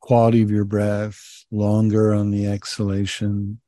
quality 0.00 0.42
of 0.42 0.50
your 0.50 0.64
breath, 0.64 1.46
longer 1.50 2.12
on 2.12 2.30
the 2.30 2.46
exhalation? 2.46 3.60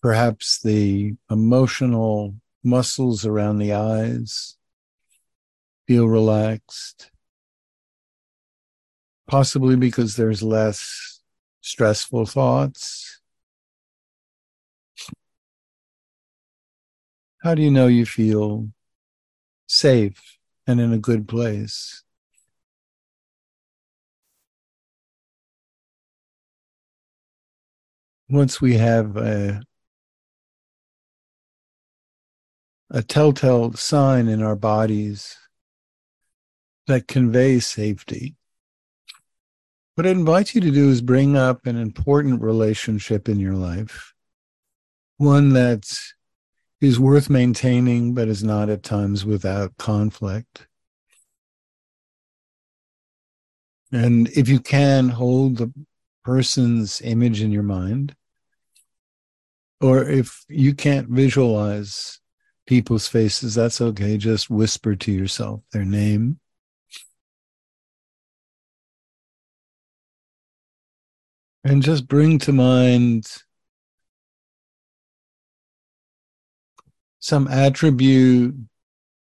Perhaps 0.00 0.60
the 0.62 1.14
emotional 1.30 2.34
muscles 2.62 3.24
around 3.24 3.58
the 3.58 3.72
eyes 3.72 4.56
feel 5.86 6.06
relaxed. 6.06 7.10
Possibly 9.26 9.76
because 9.76 10.16
there's 10.16 10.42
less 10.42 11.20
stressful 11.60 12.26
thoughts. 12.26 13.20
How 17.42 17.54
do 17.54 17.62
you 17.62 17.70
know 17.70 17.86
you 17.86 18.04
feel 18.04 18.68
safe 19.68 20.38
and 20.66 20.80
in 20.80 20.92
a 20.92 20.98
good 20.98 21.26
place. 21.26 22.02
Once 28.28 28.60
we 28.60 28.76
have 28.76 29.16
a, 29.16 29.62
a 32.90 33.02
telltale 33.02 33.72
sign 33.74 34.28
in 34.28 34.42
our 34.42 34.56
bodies 34.56 35.36
that 36.86 37.06
conveys 37.06 37.66
safety, 37.66 38.36
what 39.94 40.06
I 40.06 40.10
invite 40.10 40.54
you 40.54 40.60
to 40.60 40.70
do 40.70 40.88
is 40.90 41.02
bring 41.02 41.36
up 41.36 41.66
an 41.66 41.76
important 41.76 42.40
relationship 42.40 43.28
in 43.28 43.40
your 43.40 43.54
life, 43.54 44.14
one 45.16 45.52
that's 45.52 46.14
worth 46.80 47.28
maintaining, 47.28 48.14
but 48.14 48.28
is 48.28 48.44
not 48.44 48.68
at 48.68 48.84
times 48.84 49.24
without 49.24 49.76
conflict. 49.76 50.68
And 53.90 54.28
if 54.28 54.48
you 54.48 54.60
can 54.60 55.08
hold 55.08 55.56
the 55.56 55.72
person's 56.24 57.00
image 57.00 57.42
in 57.42 57.50
your 57.50 57.64
mind, 57.64 58.14
or 59.80 60.04
if 60.04 60.44
you 60.48 60.74
can't 60.74 61.08
visualize 61.08 62.20
people's 62.68 63.08
faces, 63.08 63.54
that's 63.54 63.80
okay. 63.80 64.18
Just 64.18 64.50
whisper 64.50 64.94
to 64.94 65.10
yourself 65.10 65.62
their 65.72 65.86
name. 65.86 66.38
And 71.64 71.82
just 71.82 72.06
bring 72.06 72.38
to 72.40 72.52
mind 72.52 73.26
some 77.20 77.48
attribute 77.48 78.54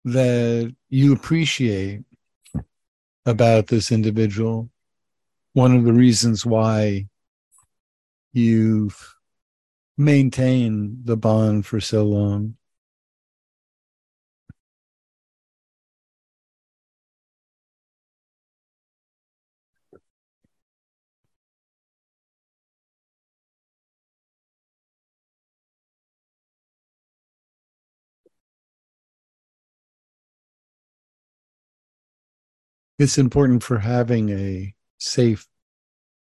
that 0.05 0.75
you 0.89 1.11
appreciate 1.11 2.03
about 3.25 3.67
this 3.67 3.91
individual. 3.91 4.69
One 5.53 5.75
of 5.75 5.83
the 5.83 5.93
reasons 5.93 6.45
why 6.45 7.07
you've 8.33 9.15
maintained 9.97 11.05
the 11.05 11.17
bond 11.17 11.65
for 11.65 11.81
so 11.81 12.03
long. 12.03 12.55
It's 33.01 33.17
important 33.17 33.63
for 33.63 33.79
having 33.79 34.29
a 34.29 34.73
safe, 34.99 35.47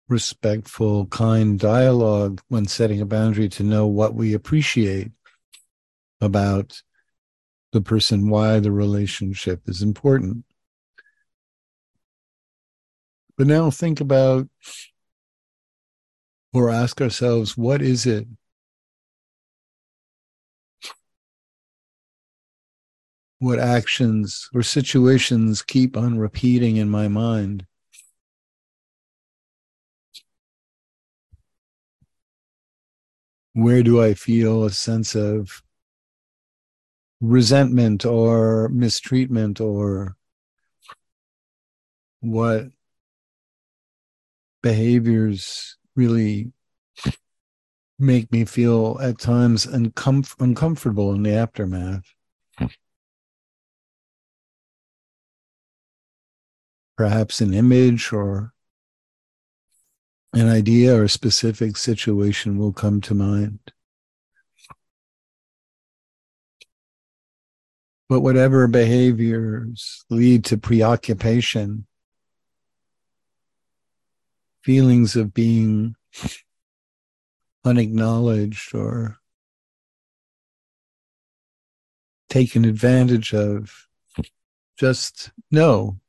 respectful, 0.10 1.06
kind 1.08 1.58
dialogue 1.58 2.42
when 2.50 2.66
setting 2.66 3.00
a 3.00 3.06
boundary 3.06 3.48
to 3.48 3.64
know 3.64 3.88
what 3.88 4.14
we 4.14 4.34
appreciate 4.34 5.12
about 6.20 6.82
the 7.72 7.82
person, 7.82 8.30
why 8.30 8.60
the 8.60 8.72
relationship 8.72 9.62
is 9.68 9.82
important. 9.82 10.44
But 13.38 13.48
now 13.48 13.70
think 13.70 14.02
about 14.02 14.50
or 16.54 16.70
ask 16.70 17.00
ourselves 17.02 17.56
what 17.56 17.82
is 17.82 18.06
it 18.06 18.28
what 23.40 23.60
actions 23.60 24.50
or 24.54 24.64
situations 24.64 25.62
keep 25.62 25.96
on 25.96 26.18
repeating 26.18 26.78
in 26.78 26.90
my 26.90 27.08
mind. 27.08 27.66
Where 33.54 33.84
do 33.84 34.02
I 34.02 34.14
feel 34.14 34.66
a 34.66 34.72
sense 34.72 35.16
of 35.16 35.62
resentment 37.22 38.06
or 38.06 38.70
mistreatment 38.70 39.60
or 39.60 40.16
what 42.22 42.68
behaviors 44.62 45.78
really 45.96 46.52
make 48.00 48.32
me 48.32 48.46
feel 48.46 49.00
at 49.02 49.18
times 49.18 49.66
uncomf- 49.66 50.40
uncomfortable 50.40 51.14
in 51.14 51.24
the 51.24 51.34
aftermath? 51.34 52.17
Perhaps 56.98 57.40
an 57.42 57.54
image 57.54 58.12
or 58.12 58.52
an 60.34 60.50
idea 60.50 60.96
or 60.96 61.04
a 61.04 61.10
specific 61.10 61.78
situation 61.78 62.58
will 62.58 62.74
come 62.74 63.00
to 63.02 63.14
mind. 63.14 63.60
But 68.10 68.22
whatever 68.22 68.68
behaviors 68.68 70.06
lead 70.10 70.46
to 70.46 70.58
preoccupation, 70.58 71.86
feelings 74.64 75.16
of 75.16 75.34
being 75.34 75.96
unacknowledged 77.64 78.74
or 78.74 79.18
taken 82.30 82.66
advantage 82.66 83.34
of, 83.34 83.88
just 84.78 85.32
know 85.52 86.00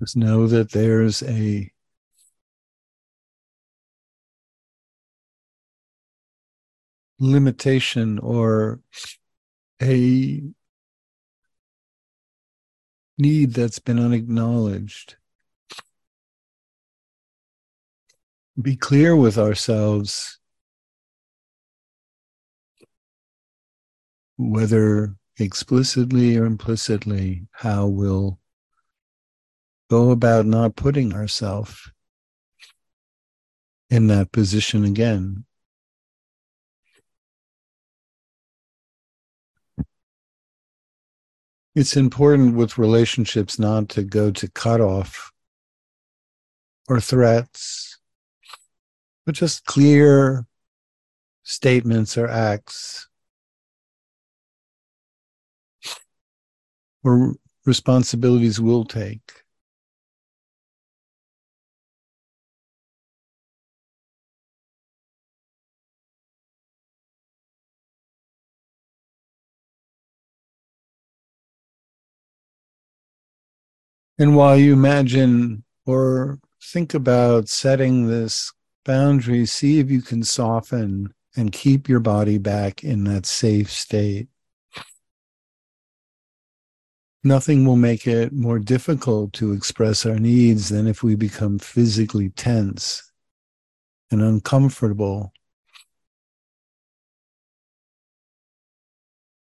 Just 0.00 0.16
know 0.16 0.46
that 0.46 0.70
there's 0.70 1.22
a 1.24 1.72
limitation 7.18 8.18
or 8.20 8.80
a 9.82 10.42
need 13.18 13.54
that's 13.54 13.80
been 13.80 13.98
unacknowledged. 13.98 15.16
Be 18.60 18.76
clear 18.76 19.16
with 19.16 19.36
ourselves 19.36 20.38
whether 24.36 25.16
explicitly 25.38 26.36
or 26.36 26.44
implicitly 26.44 27.46
how 27.52 27.86
we'll 27.86 28.38
go 29.88 30.10
about 30.10 30.46
not 30.46 30.76
putting 30.76 31.14
ourselves 31.14 31.90
in 33.90 34.06
that 34.08 34.32
position 34.32 34.84
again. 34.84 35.44
It's 41.74 41.96
important 41.96 42.56
with 42.56 42.76
relationships 42.76 43.58
not 43.58 43.88
to 43.90 44.02
go 44.02 44.30
to 44.32 44.50
cutoff 44.50 45.30
or 46.88 47.00
threats, 47.00 47.98
but 49.24 49.34
just 49.34 49.64
clear 49.64 50.46
statements 51.44 52.18
or 52.18 52.28
acts 52.28 53.08
or 57.04 57.36
responsibilities 57.64 58.60
we'll 58.60 58.84
take. 58.84 59.44
And 74.18 74.34
while 74.34 74.56
you 74.56 74.72
imagine 74.72 75.64
or 75.86 76.40
think 76.60 76.92
about 76.92 77.48
setting 77.48 78.08
this 78.08 78.52
boundary, 78.84 79.46
see 79.46 79.78
if 79.78 79.90
you 79.90 80.02
can 80.02 80.24
soften 80.24 81.14
and 81.36 81.52
keep 81.52 81.88
your 81.88 82.00
body 82.00 82.36
back 82.36 82.82
in 82.82 83.04
that 83.04 83.26
safe 83.26 83.70
state. 83.70 84.28
Nothing 87.22 87.64
will 87.64 87.76
make 87.76 88.06
it 88.06 88.32
more 88.32 88.58
difficult 88.58 89.32
to 89.34 89.52
express 89.52 90.04
our 90.04 90.18
needs 90.18 90.68
than 90.68 90.88
if 90.88 91.02
we 91.02 91.14
become 91.14 91.58
physically 91.60 92.30
tense 92.30 93.12
and 94.10 94.22
uncomfortable 94.22 95.32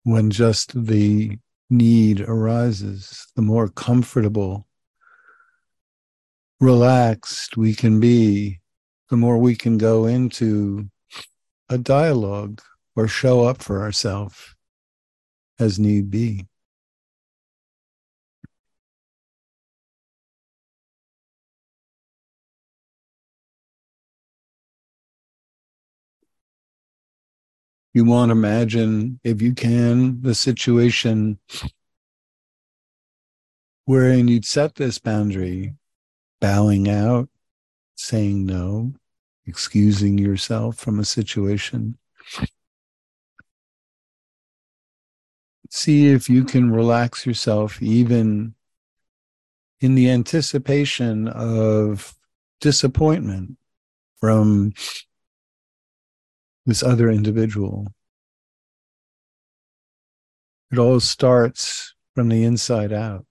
when 0.04 0.30
just 0.30 0.86
the 0.86 1.38
need 1.70 2.20
arises, 2.20 3.26
the 3.36 3.42
more 3.42 3.68
comfortable, 3.68 4.66
relaxed 6.60 7.56
we 7.56 7.74
can 7.74 8.00
be, 8.00 8.60
the 9.10 9.16
more 9.16 9.38
we 9.38 9.54
can 9.54 9.78
go 9.78 10.06
into 10.06 10.88
a 11.68 11.78
dialogue 11.78 12.60
or 12.96 13.08
show 13.08 13.44
up 13.44 13.62
for 13.62 13.82
ourselves 13.82 14.54
as 15.58 15.78
need 15.78 16.10
be. 16.10 16.46
You 27.94 28.04
want 28.04 28.30
to 28.30 28.32
imagine, 28.32 29.20
if 29.22 29.40
you 29.40 29.54
can, 29.54 30.20
the 30.20 30.34
situation 30.34 31.38
wherein 33.84 34.26
you'd 34.26 34.44
set 34.44 34.74
this 34.74 34.98
boundary, 34.98 35.74
bowing 36.40 36.90
out, 36.90 37.28
saying 37.94 38.44
no, 38.44 38.94
excusing 39.46 40.18
yourself 40.18 40.76
from 40.76 40.98
a 40.98 41.04
situation. 41.04 41.96
See 45.70 46.08
if 46.08 46.28
you 46.28 46.44
can 46.44 46.72
relax 46.72 47.24
yourself 47.24 47.80
even 47.80 48.54
in 49.80 49.94
the 49.94 50.10
anticipation 50.10 51.28
of 51.28 52.16
disappointment 52.60 53.56
from 54.18 54.72
this 56.66 56.82
other 56.82 57.10
individual. 57.10 57.92
It 60.72 60.78
all 60.78 61.00
starts 61.00 61.94
from 62.14 62.28
the 62.28 62.44
inside 62.44 62.92
out. 62.92 63.26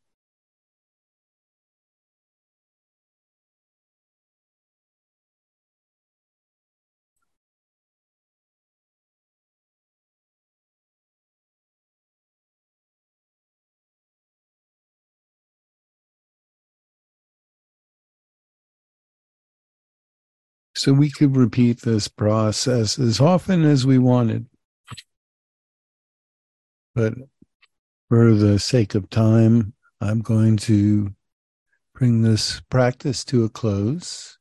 So 20.84 20.92
we 20.92 21.10
could 21.10 21.38
repeat 21.38 21.80
this 21.80 22.10
process 22.10 23.00
as 23.00 23.22
often 23.22 23.64
as 23.64 23.86
we 23.86 23.98
wanted. 23.98 24.48
But 26.94 27.14
for 28.10 28.34
the 28.34 28.60
sake 28.60 28.94
of 28.94 29.10
time, 29.10 29.76
I'm 30.02 30.20
going 30.20 30.58
to 30.58 31.16
bring 31.96 32.22
this 32.22 32.60
practice 32.70 33.24
to 33.24 33.46
a 33.46 33.50
close. 33.50 34.38